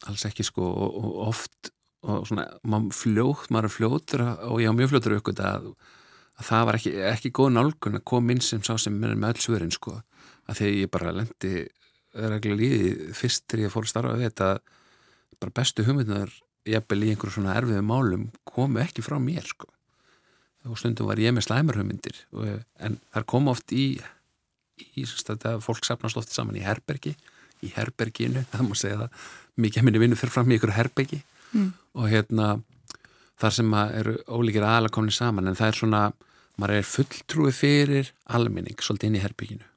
alls 0.05 0.27
ekki 0.29 0.45
sko 0.45 0.67
og, 0.69 0.99
og 0.99 1.15
oft 1.31 1.71
og 2.05 2.27
svona, 2.29 2.45
maður 2.69 2.99
fljótt, 2.99 3.47
maður 3.49 3.69
er 3.71 3.73
fljóttur 3.73 4.25
og 4.27 4.59
ég 4.61 4.69
á 4.69 4.77
mjög 4.77 4.91
fljóttur 4.93 5.15
aukvitað 5.17 5.49
að 5.55 5.71
að 6.39 6.49
það 6.49 6.67
var 6.69 6.79
ekki, 6.79 6.93
ekki 7.11 7.33
góð 7.39 7.53
nálgun 7.55 7.99
að 8.01 8.07
koma 8.11 8.35
inn 8.35 8.43
sem 8.45 8.63
sá 8.67 8.75
sem 8.81 8.97
er 9.05 9.15
með 9.15 9.35
öll 9.35 9.45
svörin 9.45 9.75
sko. 9.75 10.01
Að 10.51 10.61
því 10.61 10.71
ég 10.81 10.93
bara 10.93 11.15
lendi 11.15 11.53
regla 12.15 12.57
líði 12.59 13.13
fyrst 13.17 13.47
þegar 13.49 13.67
ég 13.67 13.75
fór 13.75 13.87
að 13.87 13.93
starfa 13.93 14.17
við 14.19 14.29
þetta 14.29 14.51
bara 15.43 15.55
bestu 15.59 15.87
hugmyndunar 15.87 16.33
jafnvel 16.65 17.01
í 17.03 17.13
einhverjum 17.13 17.37
svona 17.39 17.55
erfiðum 17.59 17.89
málum 17.91 18.27
komu 18.49 18.83
ekki 18.83 19.05
frá 19.05 19.17
mér 19.23 19.47
sko. 19.49 19.71
Og 20.65 20.79
stundum 20.81 21.11
var 21.11 21.21
ég 21.21 21.35
með 21.37 21.49
slæmarhugmyndir 21.49 22.23
en 22.81 22.99
það 23.13 23.27
kom 23.31 23.51
oft 23.53 23.75
í 23.77 23.99
í 24.97 25.05
þetta 25.07 25.59
fólk 25.63 25.87
sapnast 25.87 26.19
oft 26.19 26.33
saman 26.35 26.57
í 26.59 26.65
herbergi 26.65 27.15
í 27.65 27.71
herberginu, 27.75 28.43
það 28.53 28.67
má 28.67 28.77
segja 28.77 29.01
það. 29.05 29.27
Mikið 29.65 29.87
minni 29.87 30.01
vinnu 30.03 30.19
fyrir 30.19 30.35
fram 30.35 30.51
í 30.51 30.57
ykkur 30.59 30.75
herbergi 30.75 31.21
mm. 31.55 31.69
og 32.01 32.09
hérna 32.11 32.49
þar 33.41 33.57
sem 33.59 33.77
eru 33.83 34.17
ólíkir 34.31 34.65
aðalakomni 34.67 35.15
saman 35.15 35.51
en 35.51 35.59
það 35.59 35.71
er 35.71 35.79
svona, 35.81 36.03
maður 36.61 36.81
er 36.81 36.89
fulltrúi 36.89 37.53
fyrir 37.55 38.13
almenning 38.25 38.79
svolítið 38.79 39.11
inn 39.11 39.19
í 39.19 39.25
herbygginu 39.25 39.71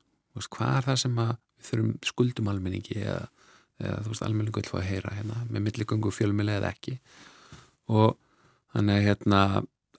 hvað 0.45 0.75
er 0.75 0.85
það 0.85 0.99
sem 1.01 1.17
við 1.17 1.33
þurfum 1.67 1.93
skuldum 2.05 2.51
almenningi 2.51 2.99
eða, 3.01 3.23
eða 3.81 4.01
þú 4.03 4.11
veist 4.13 4.25
almenningu 4.27 4.61
vil 4.61 4.69
fá 4.69 4.77
að 4.81 4.89
heyra 4.91 5.15
hérna, 5.15 5.39
með 5.49 5.65
milligöngu 5.65 6.11
fjölmjöli 6.13 6.53
eða 6.57 6.71
ekki? 6.73 6.97
Og 7.89 8.17
þannig 8.75 8.99
að 8.99 9.07
hérna 9.07 9.41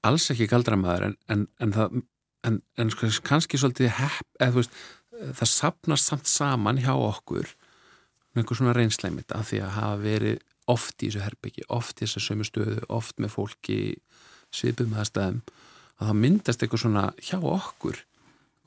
alls 0.07 0.29
ekki 0.33 0.49
galdramæður 0.51 1.09
en, 1.09 1.17
en, 1.33 1.47
en 1.59 1.75
það 1.75 1.99
en, 2.47 2.61
en 2.79 2.93
sko, 2.95 3.11
kannski 3.27 3.59
svolítið 3.59 3.91
hepp, 3.99 4.29
eða 4.39 4.55
þú 4.55 4.63
veist 4.63 4.79
það 5.41 5.51
sapnast 5.51 6.13
samt 6.13 6.31
saman 6.31 6.79
hjá 6.85 6.93
okkur 6.95 7.51
með 8.33 8.45
einhver 8.45 8.61
svona 8.61 8.77
reynsleimit 8.77 9.35
af 9.35 9.51
því 9.51 9.63
að 9.65 9.75
hafa 9.75 9.99
verið 10.05 10.45
oft 10.69 11.03
í 11.03 11.09
þessu 11.09 11.25
herbyggi, 11.25 11.67
oft 11.73 12.01
í 12.01 12.07
þessu 12.07 12.23
sömu 12.25 12.47
stöðu, 12.47 12.83
oft 12.93 13.19
með 13.23 13.35
fólki 13.35 13.79
svipum 14.55 14.95
aðstæðum 14.97 15.41
að 15.99 16.11
það 16.11 16.21
myndast 16.23 16.63
eitthvað 16.63 16.85
svona 16.85 17.05
hjá 17.19 17.39
okkur 17.41 18.03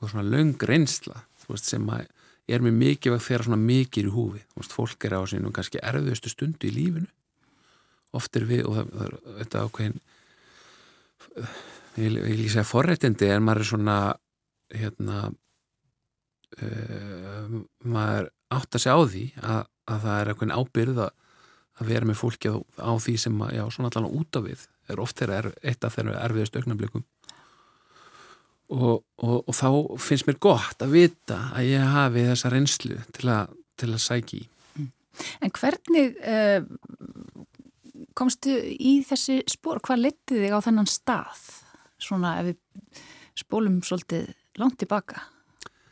og 0.02 0.10
svona 0.10 0.26
löng 0.26 0.66
reynsla 0.68 1.24
veist, 1.48 1.68
sem 1.68 1.88
er 1.92 2.64
mér 2.64 2.74
mikið 2.76 3.16
að 3.16 3.26
þeirra 3.26 3.46
svona 3.46 3.60
mikið 3.62 4.08
í 4.08 4.12
húfi. 4.12 4.42
Veist, 4.58 4.74
fólk 4.74 5.06
er 5.06 5.16
á 5.16 5.22
sínum 5.30 5.54
kannski 5.54 5.80
erfiðustu 5.82 6.32
stundu 6.32 6.68
í 6.68 6.74
lífinu. 6.74 7.10
Oft 8.12 8.36
er 8.36 8.44
við 8.48 8.66
og 8.68 8.76
það, 8.76 8.90
það, 8.98 9.14
þetta 9.38 9.62
ákveðin 9.66 10.00
ég 12.02 12.18
vil 12.24 12.50
segja 12.50 12.66
forrættindi 12.66 13.30
en 13.32 13.44
maður 13.46 13.62
er 13.62 13.68
svona 13.70 13.96
hérna 14.72 15.18
uh, 16.60 17.56
maður 17.84 18.30
átt 18.52 18.76
að 18.76 18.84
segja 18.84 18.96
á 18.96 19.02
því 19.04 19.24
að, 19.40 19.62
að 19.92 20.06
það 20.06 20.18
er 20.18 20.32
eitthvað 20.32 20.56
ábyrð 20.58 21.02
að, 21.72 21.80
að 21.80 21.90
vera 21.94 22.08
með 22.08 22.20
fólki 22.20 22.52
á, 22.52 22.56
á 22.80 22.92
því 23.00 23.16
sem 23.24 23.42
að, 23.46 23.56
já, 23.58 23.64
svona 23.74 23.90
allan 23.92 24.12
út 24.20 24.38
af 24.38 24.46
við 24.46 24.68
er 24.92 25.02
oft 25.02 25.18
þeirra 25.18 25.40
er, 25.40 25.50
eitt 25.62 25.84
af 25.86 25.96
þeirra 25.96 26.20
erfiðast 26.26 26.56
augnablikum 26.58 27.04
og, 28.72 29.02
og, 29.22 29.36
og 29.40 29.54
þá 29.56 29.68
finnst 30.02 30.28
mér 30.28 30.40
gott 30.42 30.82
að 30.84 30.96
vita 30.96 31.38
að 31.52 31.68
ég 31.70 31.92
hafi 31.96 32.26
þessa 32.30 32.52
reynslu 32.52 32.98
til 33.14 33.28
að, 33.32 33.54
til 33.80 33.92
að 33.92 34.02
sækja 34.06 34.40
í 34.40 34.48
En 35.44 35.52
hvernig 35.52 36.14
uh, 36.24 36.62
komstu 38.16 38.54
í 38.72 38.94
þessi 39.06 39.42
spór? 39.50 39.82
Hvað 39.84 40.06
letið 40.06 40.46
þig 40.46 40.56
á 40.56 40.64
þennan 40.64 40.88
stað? 40.90 41.42
Svona 42.02 42.38
ef 42.40 42.48
við 42.48 43.02
spólum 43.42 43.78
svolítið 43.86 44.32
langt 44.60 44.78
tilbaka 44.80 45.26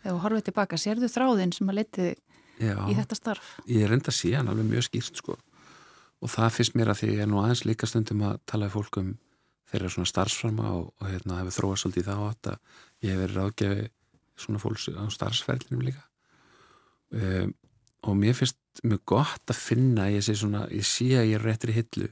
þegar 0.01 0.15
við 0.15 0.23
horfum 0.25 0.47
tilbaka, 0.49 0.81
sérðu 0.81 1.11
þráðinn 1.13 1.53
sem 1.53 1.71
að 1.71 1.79
letið 1.83 2.09
þig 2.09 2.81
í 2.89 2.97
þetta 2.97 3.17
starf? 3.17 3.53
Ég 3.69 3.85
er 3.85 3.95
enda 3.97 4.13
síðan 4.15 4.51
alveg 4.53 4.69
mjög 4.69 4.89
skýrt 4.89 5.21
sko 5.21 5.37
og 6.21 6.31
það 6.31 6.55
finnst 6.57 6.77
mér 6.77 6.93
að 6.93 7.01
því 7.01 7.11
ég 7.15 7.25
er 7.25 7.31
nú 7.31 7.41
aðeins 7.41 7.65
líka 7.65 7.89
stundum 7.89 8.27
að 8.29 8.41
tala 8.51 8.69
í 8.69 8.75
fólkum 8.75 9.15
þeirra 9.71 9.91
svona 9.93 10.11
starfsframa 10.11 10.69
og, 10.77 10.91
og 11.01 11.09
hérna 11.09 11.41
hefur 11.41 11.57
þróað 11.57 11.81
svolítið 11.83 12.11
þá 12.11 12.15
að 12.21 12.53
ég 13.01 13.15
hef 13.15 13.21
verið 13.23 13.39
ráðgefi 13.39 13.89
svona 14.41 14.63
fólks 14.63 14.89
á 14.93 15.05
starfsferðinum 15.13 15.85
líka. 15.85 16.05
Um, 17.11 17.55
og 18.07 18.17
mér 18.17 18.37
finnst 18.39 18.59
mjög 18.87 19.03
gott 19.13 19.53
að 19.53 19.61
finna 19.61 20.09
ég 20.13 20.25
sé 20.25 20.37
svona, 20.39 20.65
ég 20.73 20.87
sé 20.87 21.11
að 21.19 21.33
ég 21.33 21.39
er 21.39 21.45
réttir 21.45 21.73
í 21.73 21.77
hillu 21.81 22.09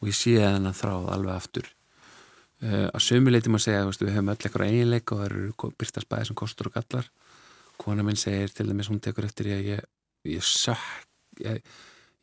og 0.00 0.10
ég 0.10 0.18
sé 0.18 0.36
að 0.40 0.58
hennar 0.58 0.76
þráð 0.78 1.08
alveg 1.14 1.34
aftur. 1.34 1.70
Uh, 2.64 2.86
að 2.90 3.02
sömuleiti 3.06 3.52
maður 3.52 3.66
segja, 3.66 3.86
veist, 3.88 4.04
við 4.04 4.14
höfum 4.14 4.30
öll 4.32 4.38
eitthvað 4.38 4.68
eiginleik 4.68 5.12
og 5.12 5.22
það 5.22 5.30
eru 5.30 5.72
byrtast 5.80 6.10
bæði 6.10 6.28
sem 6.30 6.38
kostur 6.38 6.70
og 6.70 6.76
gallar. 6.78 7.10
Kona 7.80 8.06
minn 8.06 8.20
segir 8.20 8.54
til 8.54 8.68
dæmis 8.70 8.90
hún 8.92 9.02
tekur 9.02 9.26
eftir 9.26 9.50
ég 9.50 9.72
ég, 9.74 9.88
ég 10.30 10.46
sökk 10.46 11.42
ég, 11.42 11.58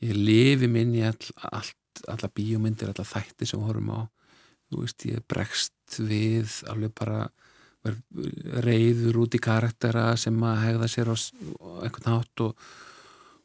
ég 0.01 0.17
lifi 0.17 0.69
minn 0.71 0.95
í 0.97 1.05
all, 1.07 1.19
allt 1.51 2.05
alla 2.09 2.29
bíómyndir, 2.33 2.91
alla 2.91 3.05
þætti 3.05 3.47
sem 3.47 3.61
við 3.61 3.69
horfum 3.69 3.93
á. 3.93 4.01
Þú 4.71 4.83
veist, 4.85 5.05
ég 5.09 5.25
bregst 5.29 5.99
við 5.99 6.61
alveg 6.71 6.93
bara 6.95 7.25
reyður 8.61 9.23
út 9.23 9.35
í 9.35 9.41
karaktera 9.41 10.11
sem 10.19 10.37
að 10.45 10.63
hegða 10.67 10.87
sér 10.91 11.11
á 11.11 11.15
einhvern 11.81 12.11
hátt 12.13 12.43
og 12.45 12.55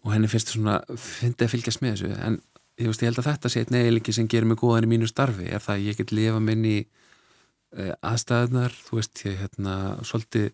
og 0.06 0.12
henni 0.14 0.30
finnst 0.30 0.54
svona, 0.54 0.78
það 0.86 1.42
að 1.42 1.52
fylgjast 1.52 1.82
með 1.82 1.96
þessu. 1.96 2.12
En 2.22 2.38
ég, 2.78 2.86
veist, 2.86 3.02
ég 3.02 3.10
held 3.10 3.20
að 3.20 3.28
þetta 3.32 3.50
sé 3.50 3.62
eitt 3.62 3.74
neðilengi 3.74 4.14
sem 4.14 4.30
gerir 4.30 4.48
mig 4.50 4.60
góðan 4.60 4.86
í 4.86 4.92
mínu 4.92 5.10
starfi 5.10 5.48
er 5.50 5.64
það 5.64 5.74
að 5.74 5.86
ég 5.88 6.00
get 6.00 6.14
lifa 6.14 6.42
minn 6.46 6.64
í 6.68 6.76
uh, 6.84 7.92
aðstæðunar, 8.06 8.76
þú 8.86 9.00
veist 9.00 9.22
ég 9.26 9.38
hérna 9.42 9.76
svolítið 10.06 10.50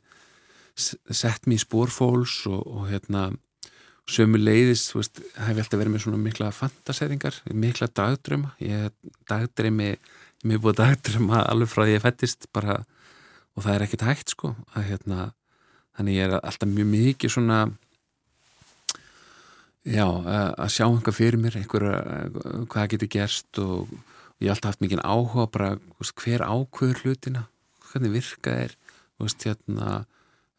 sett 1.12 1.44
mér 1.44 1.58
í 1.58 1.64
spórfóls 1.66 2.38
og, 2.48 2.62
og 2.64 2.88
hérna 2.88 3.26
sömu 4.10 4.40
leiðis, 4.40 4.88
þú 4.90 5.00
veist, 5.00 5.20
hef 5.36 5.52
ég 5.52 5.62
alltaf 5.62 5.78
verið 5.78 5.94
með 5.94 6.04
svona 6.04 6.22
mikla 6.22 6.50
fantasæringar, 6.54 7.38
mikla 7.54 7.88
dagdröma, 7.94 8.54
ég 8.62 8.90
dagdrömi 9.30 9.92
ég 9.92 10.50
hef 10.50 10.64
búið 10.64 10.80
dagdröma 10.80 11.44
alveg 11.46 11.70
frá 11.70 11.84
því 11.84 11.94
ég 11.94 12.02
fættist 12.02 12.48
bara, 12.54 12.80
og 13.54 13.64
það 13.64 13.76
er 13.76 13.86
ekkert 13.86 14.06
hægt 14.08 14.34
sko, 14.34 14.56
að 14.74 14.88
hérna 14.90 15.30
þannig 15.96 16.18
ég 16.18 16.28
er 16.28 16.40
alltaf 16.40 16.70
mjög 16.70 16.92
mikið 16.96 17.34
svona 17.36 17.62
Já, 19.82 20.06
að 20.06 20.68
sjá 20.70 20.84
einhver 20.86 21.14
fyrir 21.16 21.40
mér, 21.42 21.56
einhver, 21.58 21.88
hvað 22.70 22.92
getur 22.92 23.08
gerst 23.10 23.58
og, 23.58 23.88
og 23.90 24.44
ég 24.44 24.52
hef 24.52 24.54
alltaf 24.54 24.76
haft 24.76 24.84
mikið 24.84 25.00
áhuga 25.02 25.46
bara 25.50 25.70
veist, 25.98 26.14
hver 26.22 26.44
ákvöður 26.46 27.00
hlutina, 27.02 27.42
hvernig 27.88 28.12
virka 28.14 28.54
er 28.68 28.76
veist, 29.18 29.42
hérna, 29.42 30.04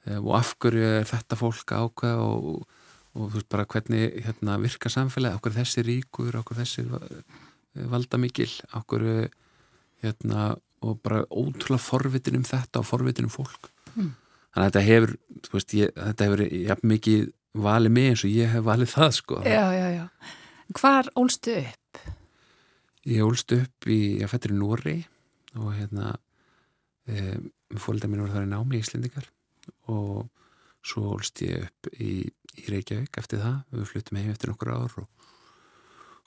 eh, 0.03 0.19
og 0.19 0.34
af 0.41 0.51
hverju 0.60 0.84
er 0.99 1.08
þetta 1.08 1.39
fólk 1.39 1.71
ákveða 1.71 2.25
og, 2.25 2.67
og 3.13 3.30
veist, 3.34 3.49
bara 3.52 3.67
hvernig 3.69 4.23
hérna, 4.26 4.58
virka 4.62 4.89
samfélagi, 4.89 5.38
okkur 5.38 5.56
þessi 5.58 5.86
ríkur, 5.86 6.36
okkur 6.41 6.60
þessi 6.63 6.86
valda 7.91 8.19
mikil, 8.21 8.49
okkur 8.80 9.06
hérna, 10.04 10.54
og 10.84 10.99
bara 11.06 11.23
ótrúlega 11.30 11.82
forvitin 11.82 12.41
um 12.41 12.47
þetta 12.47 12.82
og 12.82 12.89
forvitin 12.89 13.30
um 13.30 13.34
fólk. 13.34 13.69
Mm. 13.93 14.12
Þannig 14.54 14.65
að 14.65 14.67
þetta 14.67 14.84
hefur, 14.88 15.15
ég, 15.80 15.93
þetta 15.97 16.28
hefur 16.28 16.43
jafn 16.43 16.91
mikið 16.91 17.32
valið 17.63 17.93
mig 17.93 18.10
eins 18.12 18.26
og 18.26 18.34
ég 18.34 18.52
hef 18.54 18.65
valið 18.65 18.91
það 18.93 19.10
sko 19.19 19.39
Já, 19.45 19.63
já, 19.73 19.88
já. 19.93 20.06
Hvar 20.73 21.10
ólstu 21.19 21.56
upp? 21.60 22.04
Ég 23.06 23.26
ólstu 23.26 23.60
upp 23.62 23.89
í, 23.91 23.99
ég 24.21 24.32
fættir 24.32 24.54
í 24.54 24.58
Nóri 24.58 24.95
og 25.60 25.73
hérna 25.76 26.15
e, 27.06 27.38
fólkdæð 27.78 28.10
mín 28.10 28.23
voru 28.23 28.34
þar 28.34 28.47
í 28.47 28.52
námi 28.54 28.80
í 28.80 28.82
Íslendingar 28.82 29.28
og 29.91 30.30
svo 30.83 31.13
ólst 31.15 31.41
ég 31.45 31.67
upp 31.67 31.91
í, 31.95 32.23
í 32.59 32.65
Reykjavík 32.69 33.19
eftir 33.21 33.41
það, 33.43 33.59
við 33.71 33.89
fluttum 33.91 34.19
heim 34.19 34.33
eftir 34.33 34.51
nokkur 34.51 34.73
ár 34.75 34.97
og, 35.03 35.07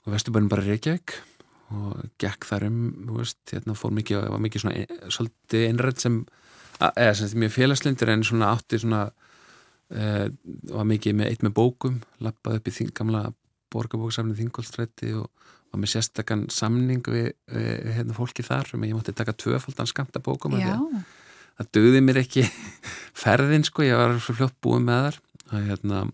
og 0.05 0.13
vesturbænum 0.15 0.51
bara 0.51 0.65
Reykjavík 0.65 1.17
og 1.77 2.03
gekk 2.21 2.47
þar 2.47 2.69
um, 2.69 2.81
veist, 3.17 3.41
hérna 3.51 3.75
fór 3.75 3.93
mikið, 3.95 4.27
var 4.31 4.43
mikið 4.43 4.63
svona, 4.63 4.83
e, 4.83 4.99
svolítið 5.11 5.65
einrætt 5.67 6.03
sem, 6.03 6.21
eða 6.79 7.15
sem 7.19 7.39
mjög 7.41 7.57
félagslindir 7.57 8.13
en 8.13 8.27
svona 8.27 8.53
átti 8.55 8.81
svona 8.83 9.07
Uh, 9.87 10.27
var 10.67 10.83
mikið 10.83 11.13
með 11.15 11.29
eitt 11.31 11.43
með 11.45 11.53
bókum 11.55 12.01
lappaði 12.19 12.59
upp 12.59 12.65
í 12.67 12.71
þing, 12.75 12.89
gamla 12.91 13.21
borgarbóksafni 13.71 14.35
Þingolstrætti 14.35 15.13
og 15.15 15.29
var 15.71 15.79
með 15.79 15.93
sérstakann 15.93 16.41
samning 16.51 17.07
við, 17.07 17.29
við 17.47 17.93
hérna, 17.95 18.15
fólki 18.17 18.43
þar 18.43 18.73
og 18.75 18.83
ég 18.83 18.97
mátti 18.97 19.15
taka 19.15 19.35
tvöfaldan 19.39 19.87
skamta 19.87 20.19
bókum 20.23 20.57
það 21.57 21.71
döði 21.77 22.03
mér 22.05 22.21
ekki 22.23 22.45
ferðin 23.23 23.65
sko, 23.67 23.85
ég 23.87 23.99
var 23.99 24.15
svo 24.21 24.37
fljótt 24.37 24.57
búið 24.63 24.87
með 24.87 25.03
þar 25.07 25.19
og, 25.47 25.67
hérna, 25.71 26.05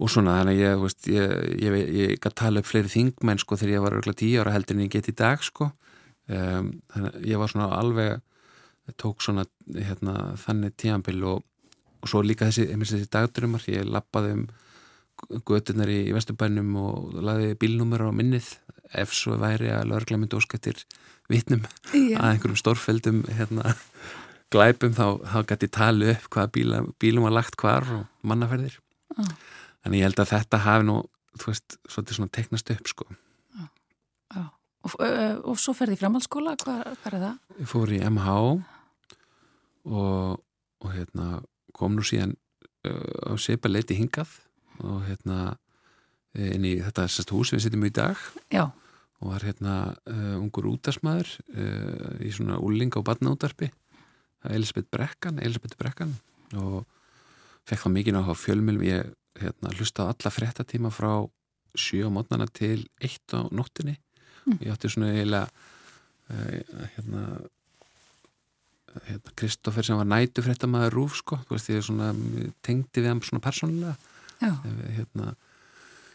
og 0.00 0.14
svona 0.14 0.38
þannig 0.40 0.62
ég, 0.62 0.80
veist, 0.84 1.10
ég, 1.10 1.36
ég, 1.60 1.78
ég 2.00 2.16
gæti 2.16 2.38
tala 2.42 2.62
upp 2.62 2.70
fleiri 2.70 2.92
þingmenn 2.94 3.42
sko 3.42 3.58
þegar 3.60 3.76
ég 3.76 3.84
var 3.86 3.98
örgulega 3.98 4.22
tíu 4.22 4.42
ára 4.42 4.56
heldur 4.56 4.78
en 4.78 4.86
ég 4.86 4.94
geti 4.94 5.14
í 5.14 5.18
dag 5.18 5.42
sko. 5.44 5.72
Um, 6.30 6.76
þannig 6.94 7.22
ég 7.26 7.40
var 7.42 7.50
svona 7.50 7.72
alveg 7.74 8.20
tók 8.98 9.22
svona 9.22 9.44
hérna, 9.70 10.34
þannig 10.40 10.74
tíanbíl 10.78 11.20
og 11.26 11.44
og 12.00 12.08
svo 12.08 12.22
líka 12.24 12.48
þessi, 12.48 12.66
þessi 12.72 13.08
dagdrömmar 13.12 13.66
ég 13.70 13.88
lappaði 13.88 14.34
um 14.36 14.44
göturnar 15.44 15.90
í 15.92 16.00
Vesturbænum 16.16 16.72
og 16.80 17.16
laði 17.20 17.52
bílnúmur 17.60 18.06
á 18.08 18.10
minnið 18.16 18.54
ef 18.96 19.12
svo 19.14 19.36
væri 19.40 19.68
að 19.74 19.90
lögregla 19.92 20.20
myndi 20.22 20.38
óskættir 20.38 20.80
vitnum 21.30 21.66
Já. 21.92 22.16
að 22.18 22.30
einhverjum 22.30 22.58
stórfældum 22.58 23.20
hérna, 23.28 23.74
glæpum 24.50 24.94
þá, 24.96 25.06
þá 25.22 25.38
gæti 25.52 25.70
tali 25.72 26.10
upp 26.14 26.28
hvaða 26.34 26.52
bíla, 26.56 26.82
bílum 27.02 27.26
var 27.28 27.36
lagt 27.38 27.56
hvar 27.60 27.86
og 27.94 28.26
mannaferðir 28.26 28.76
ah. 29.16 29.32
en 29.86 29.96
ég 29.96 30.06
held 30.08 30.22
að 30.22 30.32
þetta 30.34 30.62
hafi 30.66 30.88
nú 30.88 30.98
þú 31.38 31.52
veist, 31.52 31.78
svolítið 31.86 32.18
svona 32.18 32.34
teknast 32.34 32.74
upp 32.74 32.90
sko 32.90 33.06
ah. 33.10 33.70
Ah. 34.34 34.50
Og, 34.82 34.96
og, 34.96 35.40
og 35.52 35.60
svo 35.60 35.74
ferði 35.76 35.98
í 35.98 36.00
framhaldsskóla, 36.00 36.56
hvað, 36.64 36.84
hvað 37.02 37.14
er 37.14 37.24
það? 37.26 37.40
Ég 37.60 37.70
fór 37.70 37.94
í 37.94 38.02
MH 38.10 38.36
og, 39.90 40.38
og 40.80 40.94
hérna 40.94 41.40
kom 41.76 41.96
nú 41.96 42.04
síðan 42.06 42.34
uh, 42.88 43.32
á 43.32 43.34
seipa 43.40 43.70
leiti 43.70 43.98
hingað 43.98 44.38
og 44.80 45.04
hérna 45.06 45.56
inn 46.38 46.64
í 46.66 46.76
þetta 46.78 47.08
sérst 47.10 47.32
hús 47.34 47.50
við 47.54 47.64
sittum 47.64 47.84
í 47.88 47.92
dag 47.94 48.18
Já. 48.54 48.68
og 49.20 49.32
var 49.32 49.44
hérna 49.44 49.76
uh, 50.06 50.36
ungur 50.38 50.68
útarsmaður 50.70 51.32
uh, 51.54 52.18
í 52.22 52.30
svona 52.34 52.60
úling 52.62 52.94
á 52.94 53.00
badnaútarpi 53.02 53.70
Elisabeth 54.48 54.88
Brekkan 54.92 55.40
Elisabeth 55.42 55.76
Brekkan. 55.80 56.14
Og 56.56 56.84
fekk 57.68 57.84
það 57.84 57.96
mikið 57.98 58.16
náttúrulega 58.16 58.42
fjölmjölum 58.44 58.86
ég 58.88 59.12
hérna, 59.40 59.74
hlusta 59.76 60.06
á 60.06 60.10
alla 60.10 60.32
frettatíma 60.34 60.90
frá 60.94 61.12
7 61.78 62.08
á 62.08 62.10
mótnana 62.10 62.48
til 62.50 62.88
1 62.98 63.36
á 63.36 63.40
nóttinni 63.54 63.94
mm. 64.46 64.58
ég 64.64 64.72
átti 64.74 64.90
svona 64.90 65.12
eiginlega 65.14 65.46
uh, 65.46 66.86
hérna 66.96 67.24
Kristófer 69.38 69.86
sem 69.86 69.98
var 69.98 70.08
nætufrættamæður 70.10 70.96
Rúf 70.96 71.20
sko, 71.20 71.38
þú 71.46 71.54
veist 71.54 71.70
ég 71.70 71.84
svona, 71.86 72.10
tengdi 72.66 73.04
við 73.04 73.12
hann 73.12 73.20
svona 73.22 73.44
persónulega. 73.44 73.92
Hérna, 74.40 75.34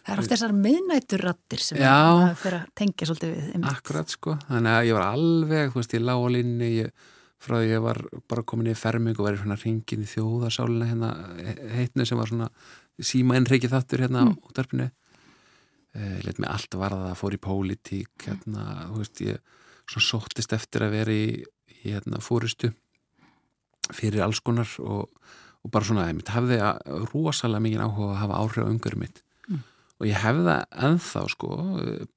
Það 0.06 0.14
er 0.14 0.22
oft 0.22 0.32
þessar 0.34 0.54
miðnætturrattir 0.54 1.62
sem 1.66 1.80
það 1.80 2.34
fyrir 2.42 2.58
að 2.60 2.74
tengja 2.78 3.08
svolítið 3.10 3.32
við 3.32 3.46
einmitt. 3.48 3.70
Akkurat 3.72 4.12
sko, 4.14 4.36
þannig 4.50 4.76
að 4.76 4.90
ég 4.90 4.98
var 4.98 5.06
alveg 5.08 5.72
þú 5.72 5.80
veist 5.80 5.96
ég 5.96 6.04
lág 6.04 6.22
á 6.22 6.28
linni 6.36 6.70
frá 7.42 7.60
því 7.60 7.72
ég 7.74 7.84
var 7.84 8.02
bara 8.30 8.46
komin 8.48 8.72
í 8.72 8.78
ferming 8.78 9.18
og 9.20 9.28
var 9.28 9.38
í 9.38 9.42
svona 9.42 9.60
ringin 9.60 10.06
í 10.06 10.10
þjóðarsálina 10.10 10.90
hérna 10.92 11.12
heitnu 11.76 12.06
sem 12.08 12.20
var 12.20 12.32
svona 12.32 12.50
síma 13.02 13.36
ennreiki 13.40 13.70
þáttur 13.72 14.06
hérna 14.06 14.28
mm. 14.30 14.38
út 14.48 14.62
af 14.62 14.72
eh, 14.76 16.20
let 16.24 16.40
mig 16.40 16.50
allt 16.50 16.76
varða 16.76 17.12
að 17.12 17.20
fór 17.20 17.36
í 17.36 17.42
pólitík 17.44 18.28
hérna, 18.28 18.88
þú 18.92 19.02
veist 19.02 19.22
ég 19.24 19.60
svona 19.86 20.08
sóttist 20.08 20.56
eftir 20.56 20.84
að 20.84 20.96
vera 20.98 21.14
í 21.16 21.28
í 21.86 21.94
hérna, 21.94 22.22
fórustu 22.24 22.72
fyrir 23.94 24.24
alls 24.26 24.42
konar 24.46 24.70
og, 24.82 25.10
og 25.62 25.74
bara 25.74 25.86
svona, 25.86 26.08
ég 26.10 26.34
hafði 26.34 26.60
rosalega 27.12 27.64
mikið 27.66 27.84
áhuga 27.86 28.12
að 28.14 28.22
hafa 28.24 28.40
áhrif 28.42 28.66
á 28.66 28.72
umhverju 28.72 29.02
mitt 29.02 29.22
mm. 29.50 29.64
og 30.00 30.08
ég 30.10 30.22
hefði 30.24 30.46
það 30.48 30.80
ennþá 30.90 31.26
sko, 31.36 31.58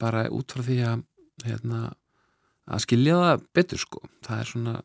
bara 0.01 0.27
út 0.35 0.55
frá 0.55 0.65
því 0.65 0.79
að 0.93 1.03
hérna, 1.45 1.83
að 2.69 2.85
skilja 2.87 3.19
það 3.25 3.45
betur 3.59 3.85
sko, 3.85 4.03
það 4.27 4.41
er 4.45 4.53
svona 4.53 4.77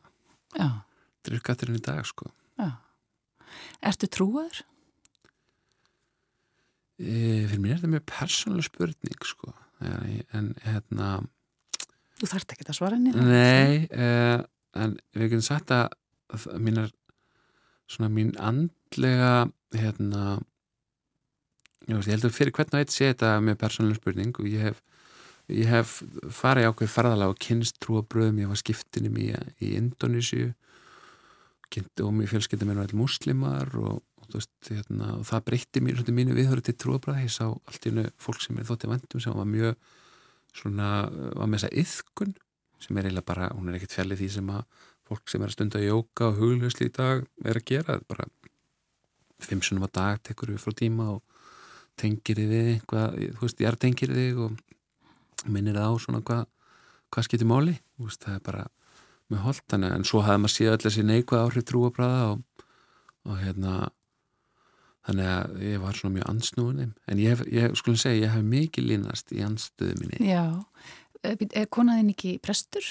drifkatturinn 1.28 1.80
í 1.80 1.84
dag 1.84 2.06
sko 2.08 2.30
Já. 2.60 2.70
Ertu 3.86 4.10
trúaður? 4.12 4.64
E, 7.02 7.46
fyrir 7.50 7.62
mér 7.62 7.76
er 7.76 7.82
þetta 7.82 7.94
mjög 7.96 8.08
persónuleg 8.12 8.70
spurning 8.70 9.28
sko 9.28 9.54
en 9.84 10.54
hérna 10.64 11.16
Þú 12.22 12.30
þarft 12.30 12.54
ekki 12.54 12.68
að 12.70 12.78
svara 12.78 12.98
henni 13.00 13.12
Nei, 13.18 13.88
uh, 13.92 14.44
en 14.80 14.96
við 15.18 15.34
getum 15.34 15.46
sagt 15.46 15.74
að 15.74 16.48
mínar 16.62 16.94
svona 17.90 18.10
mín 18.14 18.32
andlega 18.40 19.50
hérna 19.76 20.38
ég, 21.90 22.00
held 22.08 22.28
að 22.30 22.36
fyrir 22.36 22.54
hvern 22.56 22.78
og 22.78 22.84
eitt 22.84 22.94
sé 22.94 23.10
þetta 23.12 23.36
með 23.44 23.60
persónuleg 23.64 24.00
spurning 24.00 24.40
og 24.40 24.48
ég 24.50 24.70
hef, 24.70 24.80
ég 25.54 25.70
hef 25.70 26.00
farið 26.34 26.70
ákveð 26.70 26.92
ferðalega 26.94 27.34
og 27.34 27.42
kynst 27.42 27.80
trúabröðum, 27.84 28.42
ég 28.44 28.52
var 28.52 28.60
skiptinum 28.60 29.20
í, 29.22 29.30
í 29.64 29.74
Indonísju 29.80 30.54
og 32.04 32.12
mér 32.14 32.30
fjölskyldið 32.30 32.70
mér 32.70 32.82
var 32.84 32.92
muslimar 32.98 33.72
og, 33.82 34.04
og, 34.22 34.28
veist, 34.36 34.52
hérna, 34.68 35.16
og 35.18 35.26
það 35.26 35.46
breytti 35.48 35.82
mér 35.82 36.04
mínu 36.14 36.36
viðhörðu 36.38 36.68
til 36.68 36.76
trúabröð 36.84 37.24
ég 37.24 37.34
sá 37.34 37.48
allt 37.50 37.88
í 37.90 37.94
nöðu 37.96 38.14
fólk 38.22 38.44
sem 38.46 38.60
er 38.62 38.68
þóttið 38.70 38.94
vandum 38.94 39.24
sem 39.24 39.38
var 39.40 39.50
mjög 39.50 39.80
svona, 40.54 40.90
var 41.34 41.50
með 41.50 41.64
þessa 41.64 41.74
yðkun 41.82 42.36
sem 42.84 42.98
er 43.00 43.08
eiginlega 43.08 43.26
bara, 43.26 43.50
hún 43.56 43.72
er 43.72 43.80
ekkert 43.80 43.96
fjallið 43.98 44.22
því 44.22 44.30
sem 44.36 44.52
að 44.54 44.64
fólk 45.08 45.32
sem 45.32 45.44
er 45.44 45.52
að 45.52 45.56
stunda 45.58 45.80
að 45.80 45.88
jóka 45.88 46.30
og 46.30 46.40
hugljusli 46.40 46.90
í 46.90 46.94
dag 46.94 47.24
er 47.44 47.60
að 47.60 47.68
gera. 47.70 48.00
Bara 48.08 48.28
fimm 49.44 49.64
sunnum 49.64 49.88
að 49.88 49.96
dag 50.00 50.22
tekur 50.24 50.54
við 50.54 50.62
frá 50.64 50.76
tíma 50.80 51.10
og 51.16 51.24
tengir 52.00 52.40
þið 52.40 52.54
eitthvað, 52.74 53.18
þú 53.38 53.46
veist, 53.46 53.62
ég 53.62 53.70
er 53.70 53.80
tengir 53.80 54.14
þig 54.16 54.40
og 54.46 54.62
minnir 55.50 55.80
það 55.80 55.90
á 55.90 55.94
svona 56.04 56.24
hvað 56.28 56.46
hvað 57.14 57.28
skiptir 57.28 57.50
máli, 57.50 57.76
veist, 58.02 58.24
það 58.24 58.38
er 58.38 58.46
bara 58.48 58.64
með 59.30 59.44
holtana, 59.44 59.92
en 59.96 60.06
svo 60.08 60.24
hafði 60.26 60.42
maður 60.44 60.54
síðan 60.56 60.74
allir 60.78 60.88
þessi 60.88 61.04
neikvæð 61.10 61.44
áhrif 61.44 61.68
trúabræða 61.70 62.24
og, 62.32 62.66
og 63.30 63.38
hérna 63.42 63.76
þannig 65.04 65.30
að 65.30 65.64
ég 65.68 65.84
var 65.84 66.00
svona 66.00 66.18
mjög 66.18 66.30
ansnúin 66.32 66.82
en 66.84 67.22
ég, 67.22 67.46
ég 67.54 67.78
skulum 67.78 68.00
segja, 68.00 68.26
ég 68.28 68.34
hef 68.34 68.46
mikið 68.48 68.90
línast 68.90 69.34
í 69.36 69.44
anstöðu 69.46 70.00
minni 70.00 70.32
Já, 70.32 70.64
Eh, 71.24 71.40
er 71.56 71.68
konaðinn 71.72 72.12
ekki 72.12 72.36
prestur? 72.44 72.84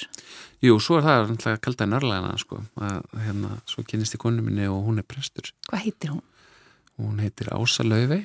Jú, 0.65 0.79
svo 0.81 0.99
er 0.99 1.05
það 1.05 1.23
alltaf 1.27 1.59
kalda 1.65 1.89
nörlegana 1.89 2.39
sko, 2.41 2.63
að 2.81 3.03
hérna, 3.27 3.59
svo 3.69 3.85
kynist 3.85 4.17
ég 4.17 4.23
konu 4.23 4.45
minni 4.45 4.69
og 4.73 4.87
hún 4.87 5.03
er 5.03 5.07
prestur. 5.09 5.51
Hvað 5.69 5.85
heitir 5.85 6.15
hún? 6.15 6.23
Hún 6.97 7.21
heitir 7.21 7.53
Ása 7.53 7.85
Lauvei 7.85 8.23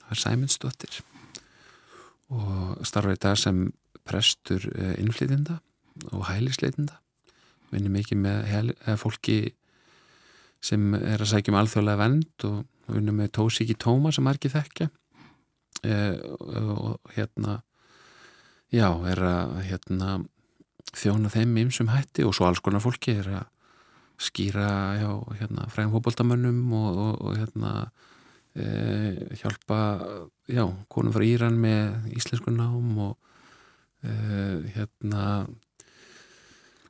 það 0.00 0.10
er 0.10 0.22
Sæmundsdóttir 0.22 0.98
og 2.34 2.86
starfa 2.86 3.14
í 3.14 3.20
dag 3.22 3.38
sem 3.40 3.66
prestur 4.06 4.62
eh, 4.74 4.94
innflytinda 5.02 5.60
og 6.12 6.26
hælisleitinda 6.28 7.00
vinni 7.72 7.90
mikið 7.90 8.20
með 8.22 8.72
fólki 9.00 9.38
sem 10.64 10.94
er 10.96 11.22
að 11.22 11.30
sækja 11.32 11.52
um 11.52 11.58
alþjóðlega 11.60 12.00
vend 12.00 12.46
og 12.48 12.62
vinni 12.90 13.14
með 13.14 13.32
Tósíki 13.38 13.76
Tóma 13.78 14.12
sem 14.14 14.26
er 14.26 14.38
ekki 14.38 14.52
þekkja. 14.52 14.88
Eh, 15.86 16.16
og 16.22 17.12
hérna 17.14 17.60
já, 18.72 18.88
er 19.10 19.20
að 19.22 19.58
hérna, 19.68 20.16
þjóna 20.96 21.30
þeim 21.30 21.54
ymsum 21.66 21.92
hætti 21.92 22.24
og 22.26 22.34
svo 22.34 22.48
alls 22.48 22.62
konar 22.64 22.82
fólki 22.82 23.18
er 23.20 23.28
að 23.42 23.46
skýra 24.22 24.68
já, 24.96 25.10
hérna, 25.42 25.66
fræðum 25.72 25.98
hópaldamönnum 25.98 26.72
og, 26.74 27.00
og, 27.02 27.14
og 27.20 27.36
hérna, 27.36 27.72
e, 27.84 28.15
hjálpa 28.56 29.78
já, 30.48 30.64
konum 30.88 31.12
frá 31.12 31.24
Íran 31.26 31.58
með 31.60 32.10
íslensku 32.16 32.52
nám 32.54 32.98
og 33.04 33.16
e, 34.00 34.12
hérna. 34.76 35.46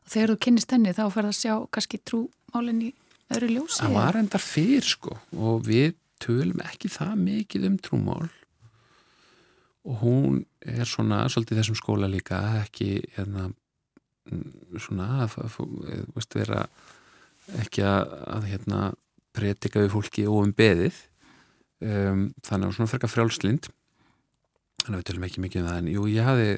Þegar 0.07 0.35
þú 0.35 0.39
kynist 0.47 0.75
henni 0.75 0.95
þá 0.95 1.05
fer 1.11 1.27
það 1.27 1.33
að 1.33 1.39
sjá 1.41 1.55
kannski 1.75 2.03
trúmálinn 2.07 2.83
í 2.87 2.91
öðru 3.35 3.53
ljósi? 3.57 3.81
Það 3.83 3.97
var 3.99 4.19
endar 4.21 4.45
fyrr 4.45 4.87
sko 4.87 5.17
og 5.35 5.65
við 5.67 5.97
tölum 6.23 6.63
ekki 6.65 6.91
það 6.93 7.15
mikið 7.25 7.71
um 7.71 7.79
trúmál. 7.83 8.29
Og 9.87 10.01
hún 10.03 10.39
er 10.67 10.87
svona 10.89 11.25
svolítið 11.31 11.61
þessum 11.61 11.79
skóla 11.79 12.09
líka 12.11 12.41
ekki 12.63 13.01
hérna, 13.15 13.51
svona 14.83 15.27
að 15.27 15.37
veist, 16.15 16.35
vera 16.35 16.65
ekki 17.61 17.85
að, 17.87 18.49
hérna, 18.51 18.81
breytika 19.37 19.85
við 19.85 19.93
fólki 19.95 20.25
ofum 20.27 20.55
beðið 20.57 20.97
um, 21.85 22.29
þannig 22.47 22.69
að 22.71 22.77
svona 22.79 22.91
frekka 22.93 23.11
frjálslind 23.11 23.71
þannig 24.83 24.95
að 24.95 25.01
við 25.01 25.09
tölum 25.11 25.27
ekki 25.29 25.45
mikið 25.45 25.63
um 25.63 25.71
það 25.71 25.81
en 25.81 25.91
jú 25.93 26.07
ég 26.13 26.29
hafi 26.29 26.51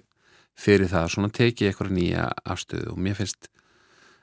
fyrir 0.58 0.90
það 0.90 1.12
svona 1.14 1.32
tekið 1.38 1.70
eitthvað 1.70 1.94
nýja 1.96 2.26
afstöðu 2.44 2.92
og 2.92 3.00
mér 3.02 3.18
finnst 3.18 3.48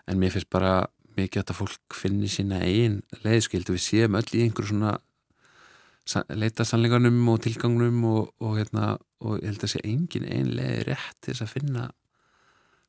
en 0.05 0.21
mér 0.21 0.35
finnst 0.35 0.51
bara 0.53 0.75
mikið 1.15 1.39
að 1.39 1.43
þetta 1.43 1.57
fólk 1.57 1.97
finnir 1.97 2.31
sína 2.31 2.61
einn 2.63 3.01
leiðskild 3.23 3.71
við 3.71 3.83
séum 3.83 4.17
öll 4.19 4.27
í 4.35 4.43
einhverju 4.45 4.73
svona 4.73 4.97
leita 6.37 6.65
sannleikanum 6.67 7.17
og 7.31 7.39
tilgangnum 7.41 8.03
og, 8.05 8.33
og, 8.43 8.59
hérna, 8.59 8.95
og 9.25 9.39
ég 9.39 9.47
held 9.49 9.63
að 9.65 9.71
sé 9.73 9.81
engin 9.87 10.27
einlega 10.29 10.83
rétt 10.91 11.15
til 11.23 11.33
þess 11.33 11.45
að 11.47 11.55
finna 11.55 11.85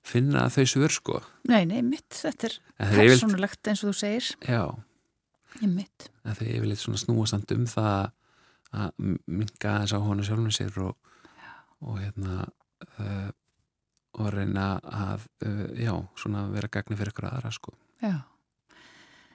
finna 0.07 0.45
þau 0.53 0.67
svör 0.71 0.93
sko. 0.95 1.23
Nei, 1.49 1.65
nei, 1.67 1.81
mitt, 1.83 2.11
þetta 2.15 2.51
er 2.51 2.59
persónulegt 2.93 3.71
eins 3.71 3.83
og 3.83 3.91
þú 3.91 3.97
segir. 4.03 4.29
Já 4.45 4.61
Ég 5.63 5.71
mitt 5.73 6.11
Það 6.25 6.43
er 6.43 6.55
yfirleitt 6.59 6.83
svona 6.83 7.01
snúasamt 7.01 7.53
um 7.55 7.67
það 7.71 8.13
að 8.77 9.03
minga 9.27 9.75
þess 9.83 9.95
á 9.95 9.99
honu 10.03 10.25
sjálfum 10.27 10.55
sér 10.55 10.79
og, 10.83 10.97
og 11.87 12.01
hérna 12.03 12.47
uh, 13.01 13.29
og 14.17 14.33
reyna 14.33 14.67
að 14.83 15.27
uh, 15.47 15.67
já, 15.79 15.93
svona 16.19 16.47
vera 16.53 16.71
gagni 16.73 16.97
fyrir 16.99 17.13
ykkur 17.13 17.29
aðra 17.31 17.53
sko. 17.55 17.75
Já. 18.03 18.25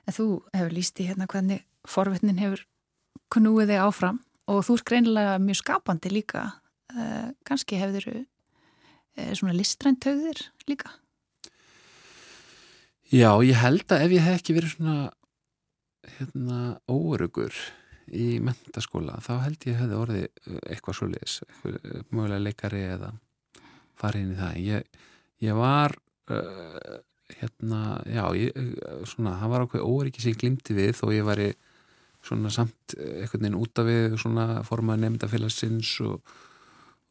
En 0.06 0.16
þú 0.18 0.28
hefur 0.56 0.76
líst 0.76 1.00
í 1.02 1.08
hérna 1.10 1.30
hvernig 1.30 1.64
forvetnin 1.88 2.42
hefur 2.42 2.66
knúið 3.32 3.74
þig 3.74 3.84
áfram 3.86 4.20
og 4.52 4.66
þú 4.68 4.78
er 4.78 4.86
greinilega 4.90 5.38
mjög 5.42 5.62
skapandi 5.62 6.12
líka 6.12 6.44
uh, 6.52 7.30
kannski 7.48 7.80
hefur 7.80 8.10
eh, 8.12 9.32
svona 9.38 9.56
listræntauðir 9.56 10.44
líka? 10.70 10.92
Já, 13.12 13.32
ég 13.44 13.58
held 13.60 13.92
að 13.92 14.06
ef 14.06 14.16
ég 14.16 14.26
hef 14.26 14.40
ekki 14.40 14.56
verið 14.56 14.76
svona 14.76 14.98
hérna 16.18 16.60
óörugur 16.90 17.56
í 18.12 18.40
mentaskóla 18.44 19.20
þá 19.24 19.34
held 19.46 19.68
ég 19.70 19.80
hefði 19.80 20.00
orðið 20.00 20.26
eh, 20.26 20.60
eitthvað 20.74 20.98
svo 20.98 21.10
leis, 21.12 21.38
eitthvað 21.46 22.08
mögulega 22.10 22.46
leikari 22.46 22.84
eða 22.90 23.12
farið 24.02 24.26
inn 24.26 24.34
í 24.34 24.40
það. 24.40 24.60
Ég, 24.66 25.02
ég 25.46 25.58
var 25.58 25.96
uh, 26.34 27.00
hérna, 27.38 27.82
já 28.10 28.24
ég, 28.38 28.62
svona, 29.10 29.36
það 29.40 29.54
var 29.54 29.66
okkur 29.68 29.86
óriki 29.86 30.24
sem 30.24 30.34
ég 30.34 30.42
glimti 30.42 30.78
við 30.78 30.96
þó 30.98 31.06
ég 31.14 31.28
var 31.28 31.42
í 31.42 31.52
svona 32.26 32.52
samt 32.54 32.96
veginn 32.98 33.58
út 33.58 33.82
af 33.82 33.88
við 33.88 34.18
svona 34.22 34.48
formað 34.66 35.04
nefndafélagsins 35.06 35.94
og, 36.06 36.34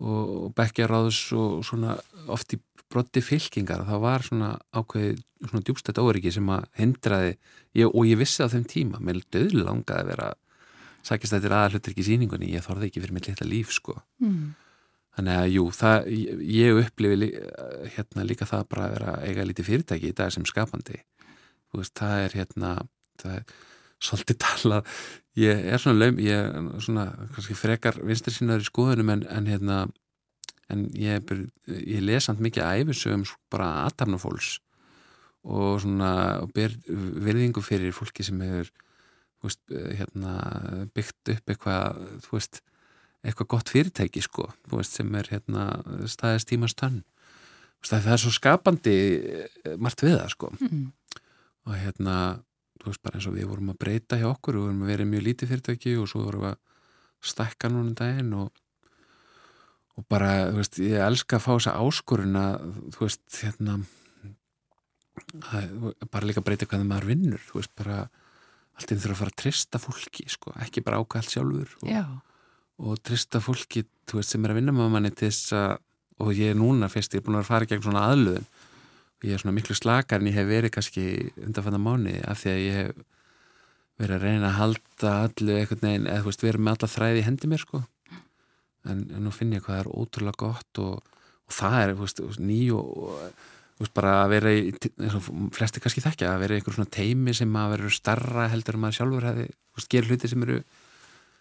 og, 0.01 0.51
bekkjaráðs 0.57 1.21
og 1.37 1.65
svona 1.67 1.97
oft 2.33 2.57
í 2.57 2.61
brotti 2.91 3.23
fylkingar 3.23 3.85
það 3.87 4.03
var 4.03 4.25
svona 4.27 4.51
ákveði 4.75 5.19
svona 5.47 5.65
djúbstætt 5.67 6.01
óriki 6.03 6.33
sem 6.35 6.49
að 6.51 6.67
hindraði 6.79 7.35
ég, 7.79 7.87
og 7.87 8.03
ég 8.09 8.19
vissi 8.21 8.43
á 8.43 8.51
þeim 8.51 8.67
tíma 8.69 9.03
mér 9.03 9.21
döðlu 9.31 9.63
langaði 9.67 10.03
að 10.03 10.11
vera 10.11 10.31
sækist 11.07 11.37
þetta 11.37 11.49
er 11.49 11.57
aðalhutur 11.59 11.95
ekki 11.95 12.07
síningunni 12.09 12.51
ég 12.51 12.67
þorði 12.67 12.91
ekki 12.91 13.05
fyrir 13.05 13.17
mitt 13.17 13.31
litla 13.31 13.49
líf 13.49 13.73
sko 13.77 13.95
mm. 14.21 14.43
þannig 15.17 15.39
að 15.39 15.55
jú, 15.55 15.67
það, 15.79 16.11
ég 16.51 16.83
upplifi 16.83 17.31
hérna 17.95 18.27
líka 18.27 18.49
það 18.51 18.67
bara 18.75 18.89
að 18.89 18.97
vera 18.99 19.17
eiga 19.25 19.47
lítið 19.49 19.71
fyrirtæki 19.71 20.11
í 20.11 20.19
dag 20.19 20.35
sem 20.35 20.49
skapandi 20.49 20.99
veist, 21.77 21.95
það 21.95 22.25
er 22.27 22.39
hérna 22.41 22.75
það 23.23 23.39
er 23.39 23.55
svolítið 24.01 24.41
tala. 24.43 24.83
Ég 25.39 25.67
er 25.71 25.81
svona 25.81 26.07
laum, 26.07 26.19
ég 26.23 26.35
er 26.35 26.83
svona 26.83 27.11
kannski 27.35 27.57
frekar 27.59 28.01
vinstir 28.03 28.35
sínaður 28.35 28.65
í 28.67 28.71
skoðunum 28.71 29.15
en, 29.15 29.27
en 29.31 29.51
hérna 29.51 29.81
en 30.71 30.87
ég, 30.95 31.31
ég 31.67 32.03
lesand 32.05 32.43
mikið 32.43 32.85
æfisögum 32.85 33.25
bara 33.51 33.71
aðtapnafólks 33.87 34.59
og 35.41 35.81
svona 35.83 36.13
og 36.45 36.53
ber 36.55 36.75
verðingu 36.87 37.63
fyrir 37.65 37.95
fólki 37.97 38.27
sem 38.27 38.41
hefur 38.45 38.71
veist, 39.45 39.63
hérna, 39.73 40.35
byggt 40.95 41.33
upp 41.35 41.55
eitthvað 41.55 42.03
veist, 42.29 42.61
eitthvað 43.25 43.51
gott 43.55 43.73
fyrirtæki 43.73 44.23
sko, 44.25 44.51
veist, 44.73 44.99
sem 44.99 45.15
er 45.17 45.31
hérna, 45.33 45.71
staðist 46.11 46.51
tímast 46.51 46.79
tönn. 46.81 47.03
Það 47.81 48.11
er 48.13 48.21
svo 48.21 48.33
skapandi 48.35 48.97
eh, 49.17 49.77
margt 49.81 50.05
við 50.05 50.19
það 50.19 50.33
sko. 50.35 50.53
Mm. 50.61 50.89
og 51.69 51.77
hérna 51.77 52.17
þú 52.81 52.91
veist 52.91 53.03
bara 53.05 53.19
eins 53.19 53.29
og 53.29 53.37
við 53.37 53.49
vorum 53.51 53.73
að 53.73 53.79
breyta 53.85 54.19
hjá 54.21 54.27
okkur 54.31 54.57
við 54.57 54.67
vorum 54.67 54.83
að 54.85 54.93
vera 54.95 55.09
mjög 55.11 55.25
lítið 55.27 55.53
fyrirtæki 55.53 55.95
og 56.01 56.11
svo 56.11 56.25
vorum 56.25 56.45
við 56.47 56.53
að 56.55 56.61
stakka 57.31 57.71
núna 57.71 57.87
um 57.87 57.97
daginn 57.99 58.33
og, 58.41 58.63
og 60.01 60.07
bara, 60.09 60.31
þú 60.49 60.61
veist, 60.63 60.81
ég 60.81 61.05
elska 61.05 61.37
að 61.37 61.45
fá 61.45 61.51
þessa 61.53 61.77
áskorun 61.85 62.41
að, 62.41 62.71
þú 62.95 63.05
veist, 63.05 63.27
hérna 63.43 63.77
að, 65.51 65.77
bara 66.09 66.31
líka 66.31 66.45
breyta 66.45 66.69
hvernig 66.71 66.89
maður 66.89 67.11
vinnur 67.13 67.45
þú 67.51 67.61
veist 67.61 67.75
bara 67.79 68.01
allt 68.81 68.95
einn 68.95 69.03
þurfa 69.03 69.17
að 69.17 69.21
fara 69.21 69.35
að 69.35 69.41
trista 69.45 69.83
fólki 69.83 70.27
sko, 70.33 70.57
ekki 70.65 70.85
bara 70.87 71.03
ákvæða 71.03 71.21
allt 71.21 71.35
sjálfur 71.37 71.77
og, 71.85 71.87
og 72.81 73.05
trista 73.05 73.43
fólki 73.45 73.85
þú 74.09 74.21
veist 74.21 74.33
sem 74.33 74.45
er 74.47 74.55
að 74.55 74.61
vinna 74.63 74.75
með 74.77 74.93
manni 74.97 75.13
til 75.13 75.29
þess 75.29 75.55
að 75.59 75.79
og 76.21 76.37
ég 76.37 76.53
er 76.53 76.59
núna 76.59 76.91
fyrst, 76.93 77.15
ég 77.15 77.23
er 77.23 77.27
búin 77.27 77.39
að 77.41 77.49
fara 77.49 77.69
gegn 77.69 77.85
svona 77.85 78.09
og 78.13 78.59
ég 79.27 79.35
er 79.35 79.43
svona 79.43 79.57
miklu 79.57 79.77
slakar 79.77 80.23
en 80.23 80.31
ég 80.31 80.37
hef 80.39 80.49
verið 80.49 80.75
kannski 80.75 81.07
undanfanna 81.45 81.81
mánu 81.83 82.17
af 82.25 82.43
því 82.43 82.53
að 82.53 82.63
ég 82.65 82.79
hef 82.79 83.07
verið 84.01 84.17
að 84.17 84.25
reyna 84.25 84.49
að 84.49 84.59
halda 84.59 85.15
allu 85.27 85.57
eitthvað 85.59 85.85
neginn, 85.85 86.09
eða 86.09 86.25
þú 86.25 86.31
veist, 86.31 86.45
verið 86.47 86.65
með 86.65 86.77
alla 86.77 86.91
þræði 86.95 87.21
í 87.21 87.25
hendi 87.27 87.51
mér 87.51 87.65
sko. 87.65 87.81
En, 88.89 89.01
en 89.13 89.25
nú 89.27 89.33
finn 89.35 89.53
ég 89.53 89.65
hvað 89.67 89.83
er 89.83 89.91
ótrúlega 89.93 90.41
gott 90.41 90.81
og, 90.81 91.17
og 91.45 91.53
það 91.53 91.81
er, 91.83 91.97
þú 91.99 92.07
veist, 92.07 92.23
ný 92.41 92.61
og, 92.77 92.95
og 93.05 93.19
þú 93.77 93.85
veist, 93.85 93.95
bara 93.99 94.15
að 94.23 94.33
vera 94.35 94.55
í 94.57 94.63
flesti 95.57 95.85
kannski 95.85 96.05
þekkja, 96.07 96.33
að 96.33 96.47
vera 96.47 96.57
í 96.57 96.63
einhver 96.63 96.79
svona 96.79 96.95
teimi 96.97 97.37
sem 97.37 97.61
að 97.61 97.75
vera 97.75 97.93
starra 97.93 98.49
heldur 98.55 98.79
en 98.79 98.85
maður 98.87 98.99
sjálfur 99.01 99.29
hefði, 99.29 99.47
þú 99.51 99.83
veist, 99.83 99.93
gera 99.93 100.11
hluti 100.11 100.33
sem 100.33 100.49
eru 100.49 100.59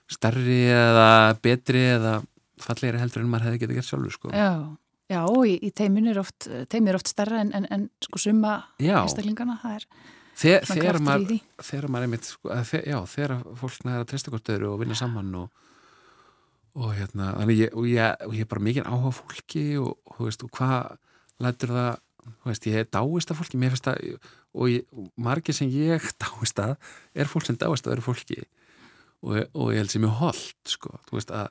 starri 0.09 0.59
eða 0.73 1.09
betri 1.43 1.85
eða 1.93 2.13
fallegri 2.59 2.99
heldur 2.99 3.23
en 3.23 3.31
maður 3.31 3.49
hefði 3.49 3.63
getið 3.63 3.79
gert 3.79 3.89
sjálfur 3.93 4.17
sko. 4.17 4.35
Já, 4.35 4.51
já 5.09 5.21
í, 5.49 5.55
í 5.65 5.71
teimin 5.75 6.07
er 6.11 6.19
oft, 6.21 6.47
teimin 6.69 6.91
er 6.93 6.99
oft 6.99 7.09
starra 7.11 7.39
en, 7.43 7.51
en, 7.57 7.65
en 7.73 7.87
sko 8.05 8.21
summa 8.21 8.55
einstaklingana, 9.03 9.59
það 9.63 9.79
er 9.79 9.87
Þe, 10.39 10.51
svona 10.63 10.83
kraftur 10.85 11.01
í 11.01 11.03
maður, 11.03 11.23
því. 11.27 11.37
þegar 11.67 11.85
maður 11.91 12.05
einmitt, 12.07 12.27
sko, 12.31 12.49
að, 12.55 12.61
þe- 12.69 12.83
já, 12.87 12.97
þegar 13.11 13.33
fólk 13.59 13.81
næður 13.83 14.03
að 14.05 14.09
treysta 14.13 14.31
hvort 14.31 14.51
öðru 14.53 14.69
og 14.71 14.77
vinna 14.79 14.95
saman 14.95 15.33
og, 15.35 15.49
og 16.79 16.93
hérna, 16.95 17.31
þannig 17.41 17.57
ég, 17.65 17.73
og 17.75 17.87
ég, 17.89 18.13
og 18.29 18.37
ég 18.37 18.45
er 18.45 18.51
bara 18.53 18.63
mikið 18.69 18.87
áhuga 18.87 19.11
fólki 19.17 19.63
og, 19.81 19.97
þú 20.15 20.27
veist, 20.29 20.45
og 20.47 20.53
hvað 20.55 20.93
lætur 21.43 21.73
það, 21.75 21.89
þú 22.29 22.51
veist, 22.53 22.69
ég 22.69 22.79
er 22.83 22.87
dáist 22.95 23.33
af 23.33 23.41
fólki, 23.41 23.59
mér 23.59 23.73
finnst 23.75 23.89
það, 23.89 24.29
og, 24.53 24.65
ég, 24.71 24.87
margir 25.27 25.57
sem 25.59 25.73
ég 25.75 26.07
dáist 26.23 26.63
að, 26.63 26.77
er 27.19 27.31
fólk 27.33 27.49
sem 27.49 27.59
dáist 27.59 27.89
að 27.89 27.97
öðru 27.97 28.07
fólki. 28.07 28.39
Og, 29.19 29.41
og 29.51 29.73
ég 29.73 29.81
held 29.81 29.91
sem 29.91 30.05
ég 30.07 30.15
holdt, 30.21 30.55
sko, 30.71 30.93
þú 31.09 31.17
veist, 31.19 31.35
að, 31.35 31.49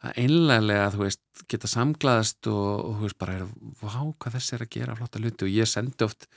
að 0.00 0.20
einlega, 0.22 0.86
þú 0.94 1.02
veist, 1.04 1.24
geta 1.50 1.68
samglaðast 1.70 2.48
og, 2.50 2.68
og 2.86 2.94
þú 3.00 3.08
veist, 3.08 3.18
bara 3.20 3.36
er, 3.38 3.48
vá, 3.82 3.90
hvað 3.92 4.36
þessi 4.38 4.56
er 4.56 4.64
að 4.64 4.72
gera 4.76 4.96
flotta 4.98 5.20
hluti. 5.20 5.46
Og 5.46 5.52
ég 5.52 5.68
sendi 5.68 6.06
oft 6.06 6.28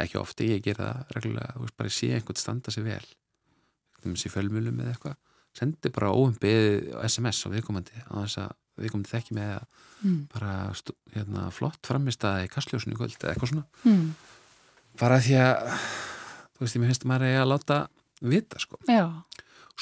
ekki 0.00 0.20
ofti, 0.20 0.48
ég 0.54 0.64
gera 0.64 0.88
það 0.88 1.12
reglulega, 1.18 1.52
þú 1.56 1.66
veist, 1.66 1.76
bara 1.80 1.92
ég 1.92 1.98
sé 1.98 2.10
einhvern 2.16 2.40
standa 2.40 2.74
sig 2.74 2.86
vel. 2.86 3.04
Um 4.02 4.16
þessi 4.16 4.32
fjölmjölum 4.32 4.80
eða 4.82 4.94
eitthvað. 4.94 5.18
Sendi 5.52 5.92
bara 5.92 6.14
óumbyðið 6.16 6.92
SMS 7.04 7.44
á 7.44 7.48
viðkomandi 7.52 8.04
á 8.08 8.14
þess 8.22 8.40
að 8.40 8.52
viðkomandi 8.80 9.12
þekki 9.12 9.36
með 9.36 9.50
mm. 10.00 10.20
bara 10.32 10.52
hérna, 11.12 11.48
flott 11.52 11.80
framist 11.86 12.24
að 12.24 12.46
í 12.46 12.52
kastljósinu 12.52 12.96
kvöld 12.96 13.18
eða 13.18 13.34
eitthvað 13.34 13.52
svona. 13.52 13.66
Mm. 13.84 14.06
bara 15.00 15.18
því 15.20 15.36
að 15.42 15.60
þú 16.56 16.64
veist, 16.64 16.78
ég 16.78 16.86
finnst 16.86 17.04
að 17.04 17.12
maður 17.12 17.28
eigi 17.28 17.42
að 17.42 17.50
láta 17.52 17.78
vita 18.32 18.62
sko, 18.62 18.78
Já, 18.88 19.04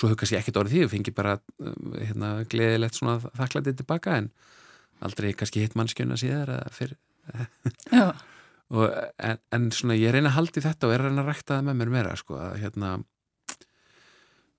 svo 0.00 0.08
hefur 0.08 0.22
kannski 0.22 0.38
ekkert 0.38 0.58
orðið 0.62 0.72
því, 0.72 0.82
við 0.86 0.92
fengi 0.94 1.12
bara 1.16 1.36
um, 1.60 1.94
hérna, 1.98 2.32
gleðilegt 2.48 2.96
svona 2.96 3.18
þakklætið 3.36 3.80
tilbaka 3.82 4.16
en 4.22 4.30
aldrei 5.04 5.30
kannski 5.36 5.64
hitt 5.64 5.76
mannskjöna 5.76 6.16
síðar 6.20 6.54
og, 8.74 8.86
en, 9.20 9.40
en 9.52 9.68
svona 9.74 9.98
ég 9.98 10.14
reyna 10.14 10.32
að 10.32 10.38
haldi 10.38 10.64
þetta 10.64 10.88
og 10.88 10.94
er 10.94 11.04
að 11.04 11.10
reyna 11.10 11.24
að 11.24 11.32
rækta 11.32 11.58
það 11.58 11.66
með 11.68 11.80
mér 11.80 11.92
meira 11.96 12.16
sko, 12.18 12.38
að 12.40 12.56
hérna 12.62 12.94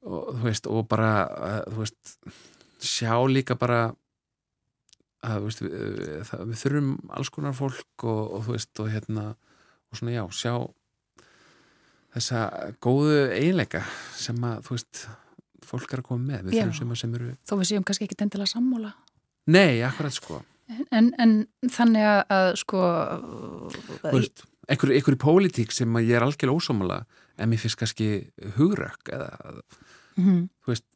og 0.01 0.30
þú 0.36 0.45
veist, 0.45 0.69
og 0.69 0.86
bara 0.89 1.12
þú 1.69 1.82
veist, 1.84 2.13
sjá 2.82 3.13
líka 3.30 3.58
bara 3.60 3.82
að 5.21 5.47
veist, 5.47 5.62
við, 5.62 6.21
það, 6.30 6.45
við 6.49 6.62
þurfum 6.63 6.91
alls 7.17 7.34
konar 7.34 7.58
fólk 7.58 8.06
og, 8.10 8.21
og 8.38 8.45
þú 8.47 8.56
veist, 8.56 8.73
og 8.82 8.93
hérna 8.93 9.25
og 9.91 9.99
svona 9.99 10.15
já, 10.15 10.23
sjá 10.34 10.54
þessa 12.15 12.45
góðu 12.84 13.19
eiginleika 13.36 13.84
sem 14.19 14.39
að, 14.47 14.63
þú 14.67 14.77
veist 14.77 15.04
fólk 15.65 15.93
er 15.93 16.02
að 16.02 16.08
koma 16.10 16.24
með, 16.28 16.47
við 16.50 16.60
þurfum 16.62 16.78
sem 16.80 16.95
sem 17.04 17.15
eru 17.19 17.34
þó 17.47 17.54
við 17.60 17.69
séum 17.71 17.86
kannski 17.88 18.08
ekki 18.08 18.17
endilega 18.26 18.52
sammála. 18.52 18.93
Nei, 19.52 19.82
akkurat 19.86 20.15
sko. 20.15 20.41
En, 20.91 21.10
en 21.19 21.34
þannig 21.67 22.06
að, 22.08 22.21
að 22.32 22.50
sko 22.62 22.82
Þú 24.02 24.13
veist, 24.15 24.43
einhver, 24.71 24.93
einhver 24.95 25.17
í 25.17 25.21
pólitík 25.21 25.74
sem 25.76 25.97
ég 26.00 26.13
er 26.15 26.24
algjörlega 26.26 26.58
ósámála 26.62 27.00
en 27.41 27.52
mér 27.52 27.60
finnst 27.60 27.80
kannski 27.80 28.08
hugrökk 28.56 29.12
eða, 29.12 29.58
mm, 30.21 30.45
þú 30.63 30.71
veist, 30.71 30.88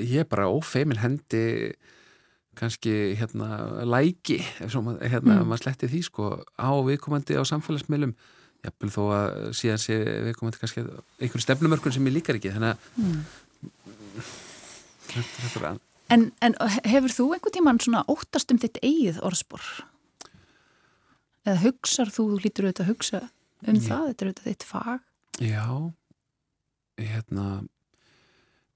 ég 0.00 0.22
er 0.22 0.30
bara 0.30 0.48
ófeimin 0.48 1.02
hendi 1.02 1.44
kannski 2.54 3.14
hérna 3.18 3.82
læki 3.84 4.38
ef 4.62 4.70
svo 4.72 4.84
maður, 4.86 5.08
hérna, 5.10 5.40
Mm. 5.40 5.48
maður 5.50 5.62
sletti 5.64 5.90
því 5.90 6.02
sko 6.06 6.30
á 6.54 6.70
viðkomandi 6.86 7.34
á 7.34 7.42
samfélagsmiðlum. 7.42 8.14
Jafnvel 8.64 8.90
þó 8.94 9.02
að 9.12 9.32
síðan 9.58 9.80
sé 9.82 9.96
viðkomandi 10.24 10.60
kannski 10.62 10.84
einhverju 11.20 11.44
stefnumörkun 11.44 11.92
sem 11.92 12.06
ég 12.06 12.14
líkar 12.14 12.38
ekki 12.38 12.54
þannig 12.54 12.72
að 12.72 12.78
mm. 12.96 13.24
Þetta, 15.08 15.24
þetta 15.40 15.72
er 15.72 15.82
En, 16.12 16.28
en 16.44 16.54
hefur 16.84 17.12
þú 17.12 17.26
einhvern 17.32 17.54
tímann 17.54 17.80
svona 17.80 18.04
óttast 18.12 18.52
um 18.52 18.60
þitt 18.60 18.76
eigið 18.84 19.22
orðspor? 19.24 19.64
Eða 21.48 21.62
hugsar 21.64 22.12
þú, 22.12 22.26
lítur 22.44 22.68
auðvitað 22.68 22.84
að 22.84 22.90
hugsa 22.92 23.20
um 23.64 23.78
Já. 23.78 23.86
það, 23.88 24.04
þetta 24.10 24.24
er 24.24 24.30
auðvitað 24.30 24.50
þitt 24.50 24.66
fag? 24.68 25.06
Já, 25.40 25.66
hérna, 27.00 27.46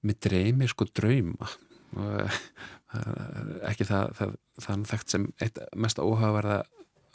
mér 0.01 0.19
dreymir 0.25 0.73
sko 0.73 0.89
drauma 0.89 1.51
ekki 3.69 3.85
það, 3.87 4.11
það, 4.17 4.33
nú 4.81 4.89
þekkt 4.89 5.13
sem 5.13 5.27
eitt 5.41 5.61
mest 5.77 6.01
óhafaverða 6.01 6.63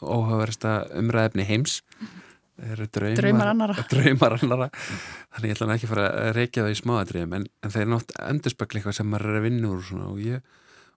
óhafaverðasta 0.03 0.73
umræðefni 0.99 1.45
heims 1.47 1.79
eru 2.63 2.87
draumar, 2.87 3.19
Draumar 3.19 3.51
annarra. 3.51 3.85
draumar 3.91 4.37
annarra. 4.39 4.69
þannig 5.35 5.51
ég 5.51 5.55
ætla 5.57 5.75
ekki 5.75 5.89
að 5.89 5.93
fara 5.93 6.05
að 6.21 6.31
reykja 6.37 6.65
það 6.65 6.75
í 6.75 6.79
smáadrifum 6.81 7.35
en, 7.39 7.47
en 7.61 7.73
það 7.73 7.81
er 7.83 7.91
nátt 7.91 8.15
endurspegli 8.29 8.79
eitthvað 8.79 8.97
sem 8.99 9.09
maður 9.11 9.31
er 9.33 9.39
að 9.41 9.47
vinna 9.49 9.71
úr 9.73 9.83
svona, 9.83 10.09
og, 10.13 10.21
ég, 10.23 10.41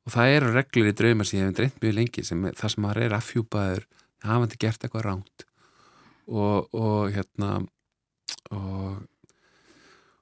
og 0.07 0.15
það 0.15 0.35
eru 0.37 0.53
reglur 0.55 0.91
í 0.91 0.97
draumar 1.03 1.29
sem 1.29 1.41
ég 1.41 1.49
hef 1.49 1.59
dreymt 1.59 1.83
mjög 1.83 1.97
lengi 1.99 2.27
sem 2.27 2.47
það 2.53 2.75
sem 2.75 2.85
maður 2.87 3.05
er 3.09 3.17
affjúpaður 3.19 3.87
hafandi 4.29 4.61
gert 4.63 4.87
eitthvað 4.87 5.07
ránt 5.09 5.47
og, 6.29 6.69
og 6.77 7.15
hérna 7.15 7.53
og 8.55 9.07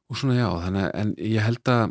og 0.06 0.18
svona 0.20 0.36
já, 0.38 0.46
þannig 0.62 0.90
en 0.94 1.12
ég 1.18 1.42
held 1.42 1.70
að 1.72 1.84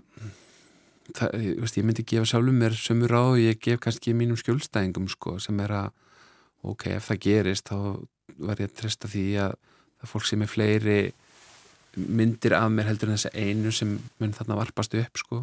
það, 1.15 1.33
ég, 1.43 1.57
veist, 1.59 1.77
ég 1.77 1.85
myndi 1.87 2.05
gefa 2.07 2.29
sjálfum 2.29 2.59
mér 2.61 2.77
sömur 2.79 3.11
á 3.11 3.21
og 3.33 3.39
ég 3.41 3.59
gef 3.59 3.81
kannski 3.83 4.13
mínum 4.15 4.39
skjólstæðingum 4.39 5.09
sko, 5.11 5.35
sem 5.43 5.59
er 5.65 5.73
að 5.81 5.89
ok, 6.65 6.87
ef 6.95 7.09
það 7.11 7.19
gerist 7.25 7.69
þá 7.71 7.77
var 8.37 8.59
ég 8.61 8.69
að 8.69 8.77
treysta 8.79 9.09
því 9.11 9.25
að 9.45 9.55
það 10.01 10.11
fólk 10.11 10.27
sem 10.29 10.43
er 10.43 10.51
fleiri 10.51 10.99
myndir 11.95 12.55
af 12.57 12.67
mér 12.73 12.89
heldur 12.89 13.11
en 13.11 13.17
þessi 13.17 13.31
einu 13.33 13.71
sem 13.71 13.95
mun 14.19 14.35
þarna 14.35 14.59
varpast 14.59 14.95
upp 14.99 15.19
sko 15.21 15.41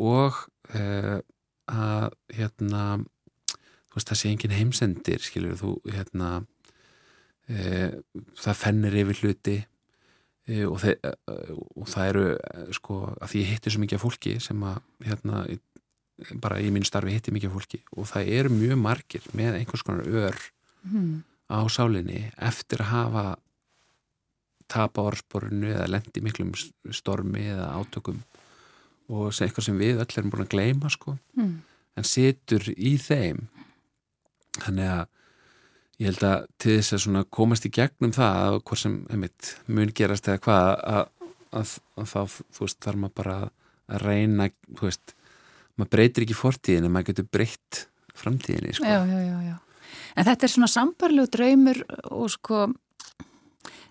og 0.00 0.38
uh, 0.74 1.18
að 1.70 2.06
hérna 2.34 2.84
þú 2.98 3.98
veist 3.98 4.10
það 4.10 4.20
sé 4.20 4.32
engin 4.32 4.56
heimsendir 4.56 5.22
skilur 5.22 5.58
þú 5.60 5.76
hérna 5.86 6.30
uh, 6.40 7.90
það 8.40 8.60
fennir 8.64 8.98
yfir 9.04 9.22
hluti 9.22 9.56
uh, 9.60 10.66
og, 10.66 10.78
þe 10.82 10.96
og 11.78 11.90
það 11.92 12.12
eru 12.12 12.28
sko 12.74 13.02
að 13.16 13.32
því 13.32 13.44
ég 13.44 13.52
hitti 13.54 13.74
svo 13.74 13.84
mikið 13.84 14.02
fólki 14.02 14.38
sem 14.42 14.66
að 14.66 14.80
hérna 15.06 15.44
bara 16.42 16.58
í 16.60 16.68
mínu 16.74 16.84
starfi 16.84 17.14
hitti 17.14 17.32
mikið 17.32 17.54
fólki 17.54 17.84
og 17.94 18.10
það 18.10 18.34
eru 18.40 18.50
mjög 18.52 18.80
margir 18.82 19.30
með 19.36 19.60
einhvers 19.60 19.86
konar 19.86 20.10
ör 20.10 20.48
Mm. 20.80 21.22
Á 21.50 21.60
sálinni 21.68 22.28
eftir 22.38 22.82
að 22.84 22.92
hafa 22.94 23.24
tapa 24.70 25.02
orðsporinu 25.10 25.72
eða 25.74 25.88
lendi 25.90 26.22
miklum 26.22 26.52
stormi 26.94 27.42
eða 27.50 27.72
átökum 27.80 28.20
og 29.10 29.32
eitthvað 29.34 29.66
sem 29.66 29.80
við 29.80 29.98
öll 30.04 30.12
erum 30.14 30.30
búin 30.30 30.44
að 30.46 30.52
gleyma 30.54 30.90
sko 30.94 31.16
Mm. 31.36 31.62
en 31.98 32.04
situr 32.06 32.62
í 32.76 32.94
þeim 33.02 33.48
þannig 34.60 34.90
að 34.92 35.06
ég 36.00 36.06
held 36.10 36.24
að 36.24 36.44
til 36.58 36.76
þess 36.80 37.08
að 37.08 37.26
komast 37.30 37.66
í 37.66 37.72
gegnum 37.74 38.12
það 38.14 38.36
að 38.44 38.58
hvort 38.62 38.78
sem 38.80 38.94
einmitt, 39.10 39.56
mun 39.66 39.92
gerast 39.94 40.28
eða 40.28 40.42
hvað 40.46 40.68
að, 40.94 41.08
að, 41.52 41.74
að 41.96 42.06
þá 42.12 42.20
veist 42.60 42.80
þarf 42.80 43.00
maður 43.02 43.16
bara 43.20 43.36
að 43.90 44.04
reyna 44.06 44.48
þú 44.78 44.86
veist, 44.86 45.14
maður 45.76 45.92
breytir 45.96 46.24
ekki 46.26 46.38
fortíðin 46.38 46.86
en 46.86 46.94
maður 46.94 47.10
getur 47.10 47.28
breytt 47.34 47.82
framtíðinni 48.20 48.74
sko. 48.76 48.86
Já, 48.86 49.02
já, 49.06 49.18
já, 49.26 49.36
já. 49.50 49.56
En 50.16 50.28
þetta 50.28 50.46
er 50.46 50.54
svona 50.54 50.70
sambarlegu 50.70 51.30
draumur 51.34 51.82
og 52.10 52.28
sko, 52.34 52.66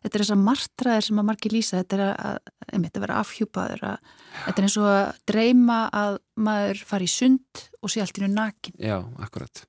þetta 0.04 0.14
er 0.14 0.24
þessar 0.24 0.42
martraðir 0.44 1.08
sem 1.08 1.22
að 1.22 1.28
margir 1.32 1.56
lýsa, 1.56 1.82
þetta 1.82 1.98
er 1.98 2.06
að, 2.10 2.54
einmitt 2.70 3.00
að 3.00 3.06
vera 3.08 3.20
afhjúpaður, 3.24 3.84
að, 3.94 4.14
þetta 4.44 4.62
er 4.62 4.70
eins 4.70 4.78
og 4.80 4.92
að 4.92 5.10
dreyma 5.34 5.82
að 6.04 6.22
maður 6.50 6.86
fari 6.94 7.10
í 7.10 7.14
sund 7.16 7.66
og 7.82 7.92
sé 7.94 8.04
allt 8.04 8.22
í 8.22 8.26
nú 8.26 8.32
nakin. 8.36 8.80
Já, 8.80 8.98
akkurat. 9.24 9.66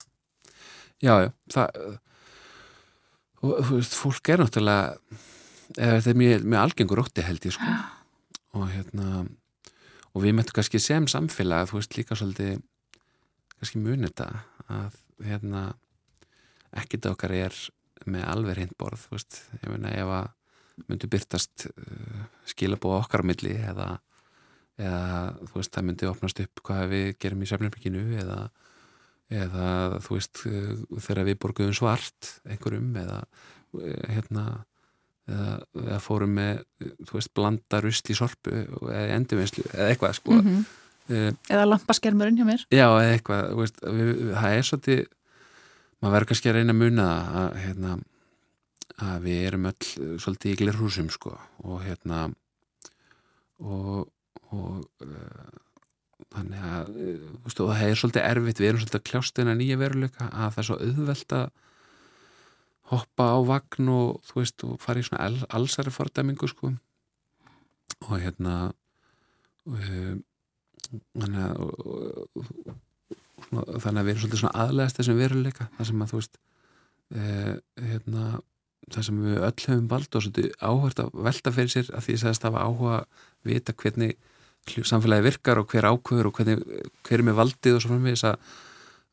Já, 1.00 1.14
já, 1.24 1.30
það 1.54 1.98
og 3.40 3.60
þú 3.64 3.78
veist, 3.78 3.96
fólk 3.96 4.32
er 4.32 4.42
náttúrulega 4.42 5.20
eða 5.78 5.98
þetta 6.00 6.12
er 6.12 6.18
mjög, 6.20 6.42
mjög 6.44 6.62
algengur 6.64 7.02
ótti 7.04 7.24
held 7.24 7.46
ég 7.46 7.54
sko. 7.56 7.76
Og 8.58 8.66
hérna 8.72 9.22
og 10.10 10.24
við 10.24 10.34
möttum 10.36 10.58
kannski 10.58 10.80
sem 10.82 11.06
samfélag 11.10 11.70
þú 11.70 11.78
veist 11.78 11.96
líka 11.96 12.18
svolítið 12.18 12.58
kannski 13.56 13.82
muni 13.82 14.08
þetta 14.08 14.28
að 14.70 14.98
hérna 15.28 15.64
ekkert 16.76 17.10
okkar 17.10 17.34
er 17.34 17.56
með 18.08 18.26
alveg 18.32 18.58
reynd 18.58 18.76
borð 18.80 19.08
veist, 19.12 19.42
ég 19.60 19.72
meina 19.72 19.92
ef 19.92 20.12
að 20.20 20.30
myndi 20.88 21.10
byrtast 21.12 21.66
uh, 21.68 22.22
skilabóða 22.48 23.02
okkar 23.04 23.24
á 23.24 23.28
milli 23.28 23.52
eða, 23.58 23.90
eða 24.80 25.10
veist 25.52 25.74
það 25.74 25.86
myndi 25.90 26.08
opnast 26.08 26.40
upp 26.44 26.64
hvað 26.64 26.86
við 26.94 27.06
gerum 27.20 27.44
í 27.44 27.50
Svefnirbygginu 27.50 28.04
eða, 28.22 28.40
eða 29.42 29.68
þú 30.06 30.16
veist 30.16 30.42
uh, 30.48 30.74
þegar 30.96 31.28
við 31.28 31.40
borguðum 31.44 31.76
svart 31.76 32.34
einhverjum 32.48 32.90
eða 33.02 33.20
uh, 33.20 34.02
hérna 34.08 34.46
eða, 35.30 35.60
eða 35.84 36.02
fórum 36.02 36.36
með 36.38 36.64
þú 36.80 37.18
veist 37.18 37.34
blanda 37.36 37.84
rust 37.84 38.10
í 38.10 38.16
sorpu 38.18 38.64
eða 38.88 39.06
endurvinnslu 39.18 39.66
eða 39.72 39.92
eitthvað 39.92 40.16
sko. 40.18 40.38
Mm 40.38 40.46
-hmm. 40.48 40.68
Eða 41.50 41.64
lampaskermurinn 41.66 42.36
hjá 42.38 42.46
mér. 42.46 42.64
Já, 42.70 42.86
eða 42.86 43.14
eitthvað, 43.16 43.54
veist, 43.58 43.80
við, 43.82 44.10
það 44.30 44.56
er 44.56 44.66
svolítið 44.68 45.00
maður 46.00 46.14
verður 46.16 46.30
kannski 46.30 46.50
að 46.50 46.58
reyna 46.58 46.74
að 46.74 46.80
muna 46.80 47.08
að 47.42 47.58
hérna 47.64 47.96
að 49.00 49.26
við 49.26 49.46
erum 49.48 49.66
öll 49.70 49.76
eh, 49.80 50.14
svolítið 50.20 50.52
í 50.52 50.58
glirhúsum 50.60 51.10
sko 51.12 51.34
og 51.64 51.82
hérna 51.84 52.28
og, 53.60 54.08
og 54.56 55.04
uh, 55.04 55.50
þannig 56.32 56.62
að 56.64 56.92
uh, 56.96 57.50
það 57.58 57.82
er 57.84 57.98
svolítið 58.00 58.28
erfitt, 58.28 58.62
við 58.62 58.70
erum 58.70 58.80
svolítið 58.80 59.00
að 59.00 59.08
kljást 59.10 59.40
eina 59.40 59.56
nýja 59.58 59.80
veruleika 59.80 60.28
að 60.30 60.54
það 60.54 60.62
er 60.62 60.68
svo 60.68 60.78
auðvelt 60.80 61.34
að 61.36 61.46
hoppa 62.90 63.26
á 63.36 63.38
vagn 63.46 63.92
og 63.92 64.22
þú 64.26 64.40
veist 64.40 64.64
og 64.66 64.80
fara 64.82 65.02
í 65.02 65.06
svona 65.06 65.26
all, 65.28 65.38
allsæri 65.60 65.92
fordæmingu 65.94 66.48
sko 66.50 66.72
og 68.08 68.14
hérna 68.16 68.56
uh, 69.68 70.14
þannig 70.90 71.42
að 71.44 72.80
þannig 73.50 74.00
að 74.00 74.06
við 74.06 74.12
erum 74.12 74.22
svolítið 74.22 74.42
svona 74.42 74.64
aðlegast 74.64 75.00
þessum 75.00 75.20
veruleika 75.20 75.68
þar 75.76 75.88
sem 75.90 76.04
að 76.04 76.12
þú 76.12 76.20
veist 76.20 76.40
hérna 77.10 78.24
það 78.90 79.06
sem 79.06 79.22
við 79.24 79.38
öll 79.38 79.54
hefum 79.66 79.86
vald 79.90 80.16
og 80.16 80.24
svolítið 80.24 80.50
áhört 80.62 81.02
að 81.02 81.14
velta 81.26 81.52
fyrir 81.54 81.72
sér 81.72 81.90
að 81.94 82.06
því 82.06 82.16
að 82.16 82.42
það 82.42 82.54
var 82.56 82.66
áhuga 82.66 82.98
að 83.00 83.24
vita 83.50 83.74
hvernig 83.82 84.16
samfélagi 84.68 85.26
virkar 85.26 85.60
og 85.60 85.70
hver 85.72 85.88
ákvöður 85.88 86.30
og 86.30 86.36
hvernig, 86.36 86.62
hver 87.06 87.18
er 87.18 87.26
með 87.26 87.38
valdið 87.40 87.76
og 87.76 87.82
svo 87.82 87.94
fyrir 87.94 88.04
mig 88.04 88.24
að, 88.28 88.36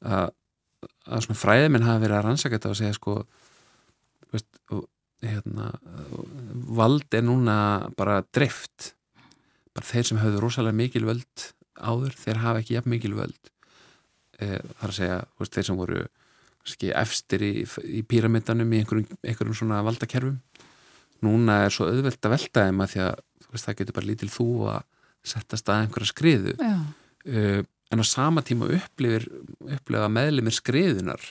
að, 0.03 0.29
að 1.07 1.25
svona 1.25 1.41
fræðiminn 1.41 1.87
hafa 1.87 2.03
verið 2.03 2.17
að 2.19 2.25
rannsaka 2.27 2.57
þetta 2.57 2.73
og 2.73 2.79
segja 2.79 2.97
sko 2.97 3.17
veist, 4.33 4.49
hérna, 5.25 5.71
vald 6.77 7.17
er 7.17 7.25
núna 7.25 7.57
bara 7.97 8.21
drift 8.35 8.91
bara 9.77 9.87
þeir 9.87 10.09
sem 10.09 10.21
hafðu 10.21 10.41
rosalega 10.43 10.77
mikil 10.77 11.05
völd 11.07 11.47
áður, 11.77 12.13
þeir 12.17 12.43
hafa 12.43 12.63
ekki 12.63 12.77
jafn 12.77 12.93
mikil 12.93 13.15
völd 13.17 13.53
þar 14.37 14.91
að 14.91 14.97
segja 14.99 15.19
veist, 15.39 15.53
þeir 15.55 15.67
sem 15.69 15.79
voru 15.79 16.03
efstir 16.67 17.43
í, 17.45 17.53
í 17.87 18.03
píramítanum 18.03 18.73
í 18.73 18.81
einhverjum, 18.81 19.17
einhverjum 19.23 19.55
svona 19.55 19.79
valdakerfum. 19.87 20.37
Núna 21.25 21.63
er 21.65 21.73
svo 21.73 21.87
auðvelt 21.87 22.25
að 22.27 22.33
velta 22.35 22.65
þeim 22.67 22.83
að 22.83 22.91
því 22.93 23.03
að 23.05 23.13
veist, 23.47 23.65
það 23.65 23.77
getur 23.79 23.97
bara 23.97 24.09
lítil 24.09 24.31
þú 24.33 24.47
að 24.73 24.79
setja 25.27 25.59
stað 25.59 25.83
einhverja 25.85 26.11
skriðu. 26.11 26.55
Uh, 27.27 27.61
en 27.91 28.03
á 28.03 28.05
sama 28.07 28.43
tíma 28.43 28.67
upplifir 28.77 29.27
upplifa 29.63 30.09
meðlumir 30.11 30.55
skriðunar 30.55 31.23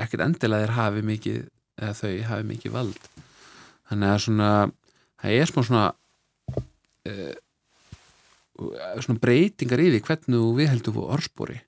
ekkert 0.00 0.24
endilega 0.24 0.64
þeir 0.64 0.76
hafi 0.78 1.02
mikið 1.04 1.40
eða 1.82 1.96
þau 1.98 2.12
hafi 2.30 2.48
mikið 2.48 2.74
vald. 2.74 3.10
Þannig 3.90 4.14
að 4.14 4.22
svona 4.24 4.52
það 5.20 5.36
er 5.36 5.50
smá 5.50 5.60
svona 5.60 5.84
uh, 7.12 7.34
svona 9.02 9.22
breytingar 9.22 9.82
í 9.82 9.92
því 9.92 10.00
hvernig 10.06 10.48
við 10.56 10.72
heldum 10.72 10.96
við 10.96 11.12
orðspori 11.16 11.60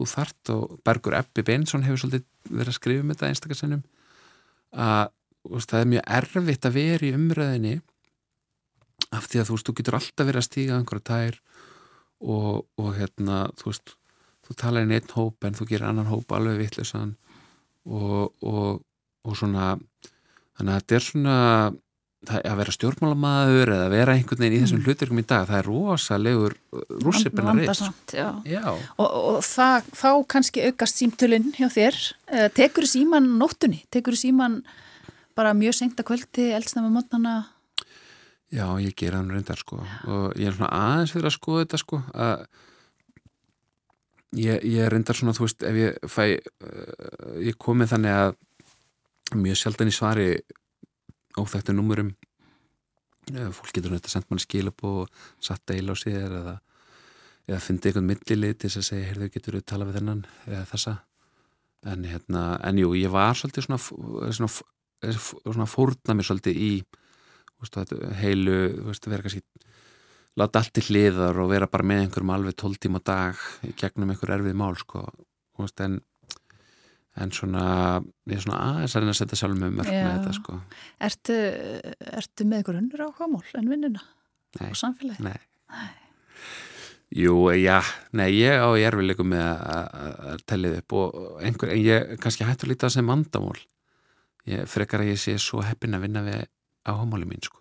þú 0.00 0.08
þart 0.08 0.52
og 0.54 0.76
Bergur 0.86 1.16
Eppi 1.18 1.44
Bensson 1.44 1.84
hefur 1.84 2.00
svolítið 2.00 2.26
verið 2.48 2.72
að 2.72 2.78
skrifa 2.78 3.04
um 3.04 3.12
þetta 3.12 3.28
einstakarsinnum 3.28 3.82
að 4.80 5.06
veist, 5.50 5.70
það 5.70 5.80
er 5.80 5.90
mjög 5.92 6.04
erfitt 6.16 6.68
að 6.68 6.76
vera 6.78 7.06
í 7.06 7.14
umræðinni 7.16 7.74
af 9.10 9.26
því 9.26 9.40
að 9.40 9.48
þú 9.48 9.56
veist, 9.56 9.68
þú 9.68 9.76
getur 9.78 9.98
alltaf 9.98 10.28
verið 10.28 10.40
að 10.40 10.46
stíga 10.48 10.78
einhverja 10.78 11.06
tær 11.10 11.40
og, 12.20 12.66
og 12.80 12.90
hérna, 12.96 13.42
þú 13.60 13.72
veist 13.72 13.94
þú 14.46 14.56
talar 14.58 14.86
inn 14.86 14.96
einn 14.96 15.14
hóp 15.14 15.46
en 15.46 15.56
þú 15.58 15.68
gerir 15.68 15.88
annan 15.90 16.10
hóp 16.10 16.32
alveg 16.34 16.60
vittlesan 16.64 17.14
og, 17.84 18.32
og, 18.40 18.80
og 19.24 19.36
svona 19.36 19.74
þannig 20.56 20.72
að 20.72 20.80
þetta 20.80 20.96
er 20.96 21.06
svona 21.06 21.36
að 22.28 22.58
vera 22.58 22.74
stjórnmálamæður 22.74 23.70
eða 23.76 23.86
vera 23.92 24.14
einhvern 24.16 24.42
veginn 24.42 24.58
í 24.58 24.60
þessum 24.64 24.82
mm. 24.82 24.88
hlutirkum 24.88 25.20
í 25.22 25.24
dag 25.24 25.46
það 25.48 25.60
er 25.60 25.68
rosalegur 25.70 26.56
rússipina 27.00 27.54
reist 27.56 27.86
og, 29.00 29.06
og 29.06 29.38
það, 29.46 29.88
þá 29.96 30.10
kannski 30.34 30.66
aukast 30.68 31.00
símtölinn 31.00 31.48
hjá 31.56 31.70
þér. 31.72 32.00
Eh, 32.28 32.50
tekur 32.52 32.84
síman 32.90 33.30
nóttunni, 33.40 33.80
tekur 33.88 34.18
síman 34.20 34.60
bara 35.38 35.54
mjög 35.56 35.78
sengta 35.78 36.04
kvöldi 36.04 36.50
eldsnæma 36.58 36.92
mótnana 36.92 37.38
Já, 38.50 38.66
ég 38.82 38.96
ger 38.98 39.14
hann 39.14 39.30
reyndar 39.30 39.60
sko. 39.60 39.78
Og 40.10 40.32
ég 40.34 40.50
er 40.50 40.56
svona 40.56 40.72
aðeins 40.74 41.12
fyrir 41.14 41.28
að 41.30 41.36
skoða 41.36 41.64
þetta 41.64 41.78
sko 41.78 42.00
að 42.10 42.40
ég, 44.42 44.64
ég 44.66 44.88
reyndar 44.90 45.18
svona, 45.18 45.34
þú 45.38 45.46
veist, 45.46 45.62
ef 45.62 45.78
ég 45.78 46.08
fæ 46.10 46.24
uh, 46.34 47.36
ég 47.46 47.58
komið 47.62 47.92
þannig 47.94 48.16
að 48.24 48.32
mjög 49.38 49.60
sjaldan 49.60 49.92
í 49.92 49.94
svari 49.94 50.26
óþægtu 51.40 51.74
númurum 51.76 52.14
fólk 53.28 53.72
getur 53.74 53.92
náttúrulega 53.92 54.12
sendt 54.12 54.30
mann 54.30 54.42
skilab 54.42 54.82
og 54.86 55.08
satt 55.42 55.70
eil 55.74 55.92
á 55.92 55.94
sér 55.98 56.32
eða, 56.40 56.56
eða 57.48 57.60
fyndi 57.62 57.90
einhvern 57.90 58.08
millilið 58.08 58.56
til 58.56 58.70
þess 58.70 58.80
að 58.80 58.88
segja 58.88 59.08
heyrðu 59.10 59.30
getur 59.34 59.58
þú 59.58 59.62
tala 59.66 59.86
við 59.88 60.00
þennan? 60.00 60.24
eða 60.48 60.64
þessa. 60.72 60.96
En 61.90 62.04
hérna, 62.04 62.42
en 62.66 62.80
jú, 62.80 62.92
ég 62.98 63.12
var 63.12 63.36
svolítið 63.38 63.66
svona 63.68 63.80
svona, 64.36 64.50
svona 65.44 65.68
fórna 65.70 66.16
mér 66.16 66.28
svolítið 66.28 66.60
í 66.60 66.72
veist, 67.60 67.94
heilu, 68.20 68.58
veist, 68.88 69.08
vera 69.08 69.24
kannski 69.24 69.44
láta 70.40 70.60
allt 70.60 70.80
í 70.80 70.84
hliðar 70.88 71.40
og 71.40 71.50
vera 71.52 71.68
bara 71.70 71.86
með 71.86 72.04
einhverjum 72.04 72.34
alveg 72.34 72.56
12 72.60 72.82
tíma 72.84 73.00
dag 73.04 73.40
gegnum 73.80 74.12
einhver 74.12 74.36
erfið 74.36 74.58
mál 74.60 74.76
sko. 74.78 75.06
Veist, 75.60 75.80
en 75.84 76.00
en 77.18 77.32
svona, 77.34 77.64
ég 78.30 78.38
er 78.38 78.44
svona 78.44 78.60
aðeins 78.68 78.94
að 78.94 79.02
reyna 79.02 79.14
að 79.14 79.20
setja 79.20 79.38
sjálf 79.40 79.58
með 79.58 79.72
mörg 79.78 79.94
með 79.94 80.10
þetta 80.12 80.34
sko. 80.36 80.58
Ertu, 81.08 81.38
ertu 82.20 82.46
með 82.46 82.62
ykkur 82.62 82.78
unnur 82.78 83.06
áhugamál 83.08 83.56
en 83.58 83.72
vinnuna? 83.72 84.04
Og 84.60 84.76
samfélagi? 84.78 85.24
Nei, 85.26 85.40
nei. 85.74 85.88
Jú, 87.10 87.34
já, 87.58 87.80
nei, 88.14 88.28
ég 88.38 88.62
á 88.62 88.70
erfileikum 88.78 89.32
með 89.32 89.48
að 89.66 90.44
tellið 90.46 90.76
upp 90.78 90.94
og 90.94 91.16
einhver, 91.42 91.72
en 91.74 91.82
ég 91.82 92.12
kannski 92.22 92.46
lítið 92.46 92.86
að 92.86 92.94
sem 92.94 93.08
mandamál 93.08 93.58
ég 94.46 94.70
frekar 94.70 95.02
að 95.02 95.10
ég 95.10 95.18
sé 95.18 95.34
svo 95.42 95.64
heppin 95.66 95.98
að 95.98 96.06
vinna 96.06 96.22
við 96.22 96.44
áhugamáli 96.86 97.26
mín 97.26 97.42
sko. 97.42 97.58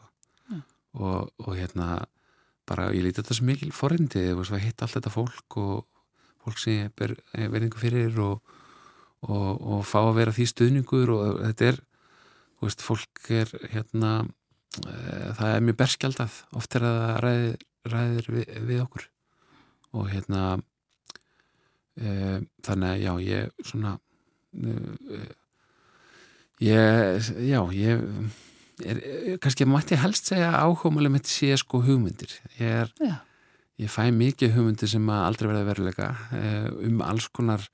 Ja. 0.54 0.62
og, 1.02 1.34
og 1.42 1.58
hérna 1.58 1.98
bara 2.70 2.92
ég 2.94 3.08
lítið 3.08 3.24
þetta 3.24 3.40
sem 3.40 3.50
mikil 3.50 3.74
forrindi, 3.74 4.22
ég 4.30 4.38
hitt 4.62 4.86
allt 4.86 5.00
þetta 5.00 5.14
fólk 5.14 5.58
og 5.58 5.88
fólk 6.46 6.62
sem 6.62 6.84
ég 6.84 6.94
ber 6.94 7.16
verðingu 7.34 7.82
fyrir 7.82 8.22
og 8.22 8.59
og, 9.28 9.60
og 9.60 9.86
fá 9.88 10.00
að 10.02 10.18
vera 10.20 10.34
því 10.36 10.48
stuðningur 10.54 11.14
og 11.16 11.40
þetta 11.44 11.72
er, 11.74 11.80
þú 12.60 12.68
veist, 12.68 12.84
fólk 12.86 13.32
er 13.36 13.54
hérna, 13.74 14.12
e, 14.86 14.96
það 15.40 15.54
er 15.54 15.66
mjög 15.68 15.80
berskjaldað, 15.82 16.42
oft 16.60 16.78
er 16.78 16.86
það 16.88 17.16
ræðir, 17.26 17.64
ræðir 17.94 18.30
við, 18.36 18.52
við 18.70 18.84
okkur. 18.86 19.08
Og 20.00 20.12
hérna 20.12 20.44
e, 21.98 22.40
þannig 22.66 22.92
að 22.92 23.02
já, 23.04 23.14
ég 23.26 23.66
svona 23.72 23.96
e, 24.56 25.24
ég, 26.64 27.32
já, 27.50 27.60
ég 27.76 28.06
er, 28.86 29.02
kannski 29.44 29.68
mætti 29.68 30.00
helst 30.00 30.32
segja 30.32 30.54
áhugamuleg 30.62 31.18
mitt 31.18 31.32
sé 31.32 31.52
sko 31.60 31.82
hugmyndir. 31.84 32.38
Ég 32.62 32.86
er, 32.86 32.94
já. 33.04 33.18
ég 33.84 33.92
fæ 33.92 34.06
mikið 34.16 34.56
hugmyndir 34.56 34.92
sem 34.92 35.12
aldrei 35.12 35.50
verða 35.52 35.68
veruleika 35.74 36.14
um 36.88 37.04
alls 37.04 37.28
konar 37.36 37.68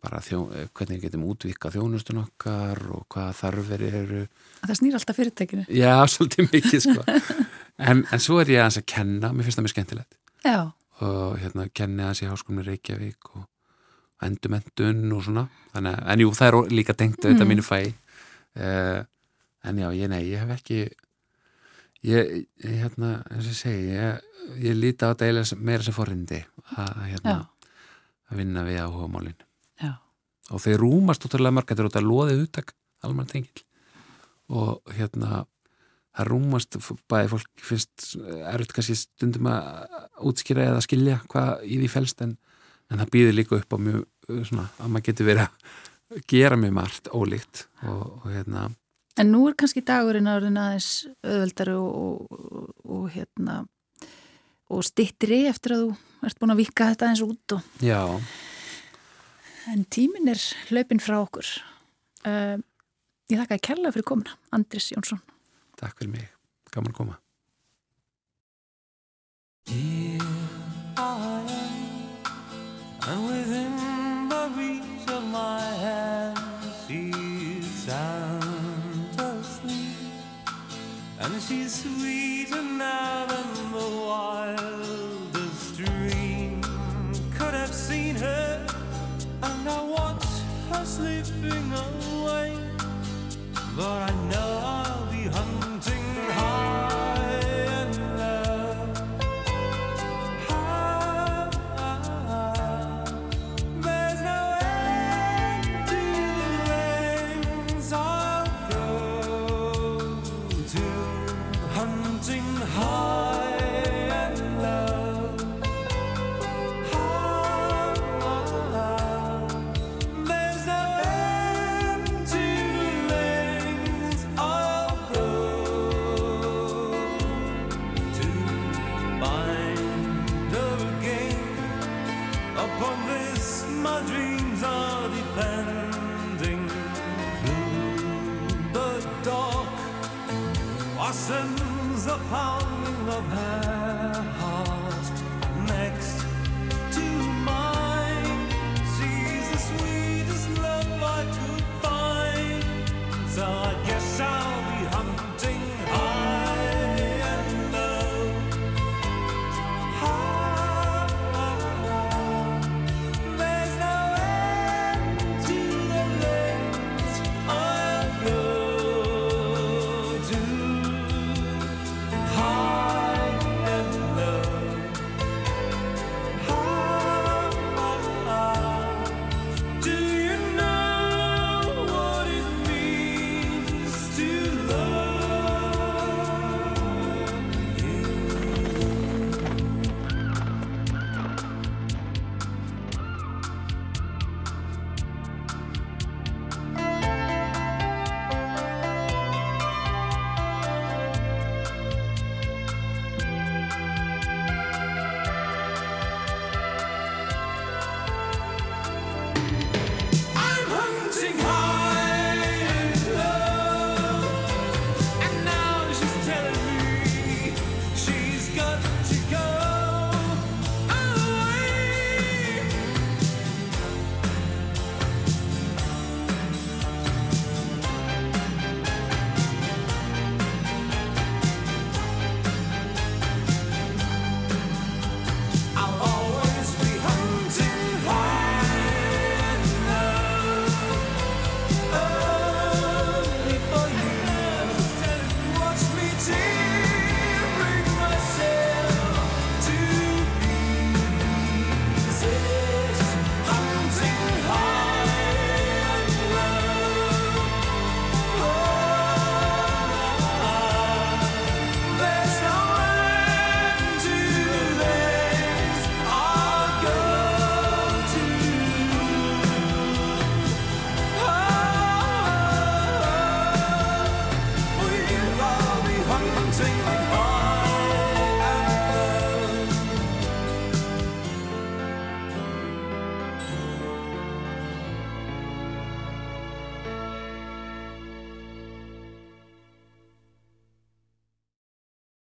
bara 0.00 0.20
þjó, 0.24 0.38
eh, 0.56 0.68
hvernig 0.72 1.02
getum 1.02 1.26
útvikað 1.28 1.74
þjónustun 1.76 2.22
okkar 2.22 2.78
og 2.96 3.04
hvaða 3.12 3.34
þarfir 3.36 3.82
eru. 3.84 4.20
Það 4.62 4.78
snýr 4.78 4.96
alltaf 4.96 5.18
fyrirtekinu 5.18 5.64
Já, 5.68 5.92
svolítið 6.08 6.48
mikið 6.54 6.84
sko. 6.86 7.04
En, 7.82 8.04
en 8.12 8.20
svo 8.20 8.36
er 8.38 8.50
ég 8.52 8.60
aðeins 8.60 8.78
að 8.78 8.84
kenna, 8.92 9.32
mér 9.32 9.46
finnst 9.46 9.58
það 9.58 9.64
mjög 9.64 9.72
skemmtilegt. 9.72 10.16
Já. 10.44 10.58
og 11.02 11.38
hérna 11.40 11.64
kenni 11.74 12.04
aðeins 12.04 12.20
í 12.22 12.28
háskólinu 12.30 12.64
Reykjavík 12.66 13.30
og 13.32 13.46
endumendun 14.22 15.14
og 15.16 15.24
svona. 15.26 15.46
Þannig, 15.72 15.96
en 16.12 16.22
jú, 16.22 16.32
það 16.36 16.48
er 16.48 16.74
líka 16.76 16.94
tengt 16.94 17.24
auðvitað 17.24 17.42
mm. 17.42 17.50
mínu 17.50 17.64
fæ. 17.66 17.80
Uh, 18.52 19.00
en 19.66 19.80
já, 19.82 19.88
ég 19.98 20.12
nei, 20.12 20.20
ég 20.28 20.44
hef 20.44 20.52
ekki 20.54 20.78
ég, 22.06 22.36
ég 22.62 22.76
hérna, 22.84 23.14
eins 23.32 23.48
og 23.50 23.56
segi 23.56 23.96
ég, 23.96 24.28
ég 24.62 24.78
líti 24.78 25.08
á 25.08 25.16
þetta 25.16 25.58
meira 25.58 25.88
sem 25.88 25.96
forrindi. 25.96 26.44
Að 26.76 27.02
hérna 27.08 27.34
já 27.34 27.42
að 28.32 28.40
vinna 28.40 28.66
við 28.66 28.82
áhuga 28.82 29.10
málinn 29.12 29.40
og 30.52 30.62
þeir 30.62 30.82
rúmast 30.82 31.24
útrúlega 31.26 31.54
marg 31.56 31.70
þetta 31.70 31.84
er 31.84 31.88
út 31.88 31.98
að 31.98 32.08
loðið 32.08 32.42
uttak 32.46 32.74
alman 33.06 33.28
tengil. 33.30 33.64
Og 34.52 34.92
hérna 34.96 35.44
það 36.12 36.28
rúmast, 36.28 36.76
bæði 37.08 37.30
fólk 37.32 37.64
finnst 37.70 38.08
erfitt 38.50 38.74
kannski 38.76 38.98
stundum 38.98 39.48
að 39.48 39.96
útskýra 40.28 40.66
eða 40.68 40.82
skilja 40.84 41.22
hvað 41.32 41.64
í 41.64 41.78
því 41.80 41.88
fælst 41.94 42.20
en, 42.26 42.36
en 42.92 43.00
það 43.00 43.14
býðir 43.14 43.38
líka 43.38 43.58
upp 43.60 43.72
á 43.72 43.78
mjög 43.80 44.04
svona, 44.48 44.66
að 44.76 44.92
maður 44.92 45.06
getur 45.08 45.30
verið 45.30 46.26
gera 46.28 46.58
mér 46.60 46.74
margt 46.76 47.08
ólíkt 47.08 47.66
og, 47.86 48.02
og 48.20 48.26
hérna. 48.28 48.68
En 49.20 49.32
nú 49.32 49.46
er 49.48 49.56
kannski 49.56 49.80
dagurinn 49.84 50.28
árin 50.28 50.60
aðeins 50.60 51.06
öðvöldari 51.24 51.78
og, 51.80 52.28
og, 52.28 52.68
og 52.84 53.08
hérna 53.14 53.62
og 54.72 54.84
stittri 54.86 55.44
eftir 55.50 55.76
að 55.76 55.84
þú 55.84 56.28
ert 56.28 56.40
búin 56.40 56.54
að 56.54 56.62
vika 56.62 56.88
þetta 56.92 57.10
eins 57.10 57.22
út 57.24 57.56
og... 57.56 57.66
Já. 57.82 58.00
En 59.70 59.84
tímin 59.92 60.30
er 60.32 60.40
hlaupin 60.70 61.02
frá 61.02 61.18
okkur. 61.20 61.48
Uh, 62.26 62.56
ég 63.30 63.38
þakka 63.38 63.58
að 63.58 63.66
kella 63.68 63.92
fyrir 63.94 64.08
komuna, 64.08 64.36
Andris 64.54 64.90
Jónsson. 64.94 65.20
Takk 65.78 65.98
fyrir 66.00 66.14
mig. 66.14 66.30
Gaman 66.72 66.94
að 66.94 66.98
koma. 66.98 67.18
Here 69.66 70.18
I 70.98 71.44
am, 71.46 72.24
and 73.06 73.20
within 73.28 74.28
the 74.28 74.50
reach 74.56 75.06
of 75.12 75.22
my 75.30 75.62
hand, 75.84 76.38
she's 76.86 77.68
sound 77.86 79.20
asleep, 79.20 80.50
and 81.20 81.40
she's 81.42 81.84
sweeter 81.84 82.62
now 82.62 83.41
but 93.82 94.02
I 94.02 94.11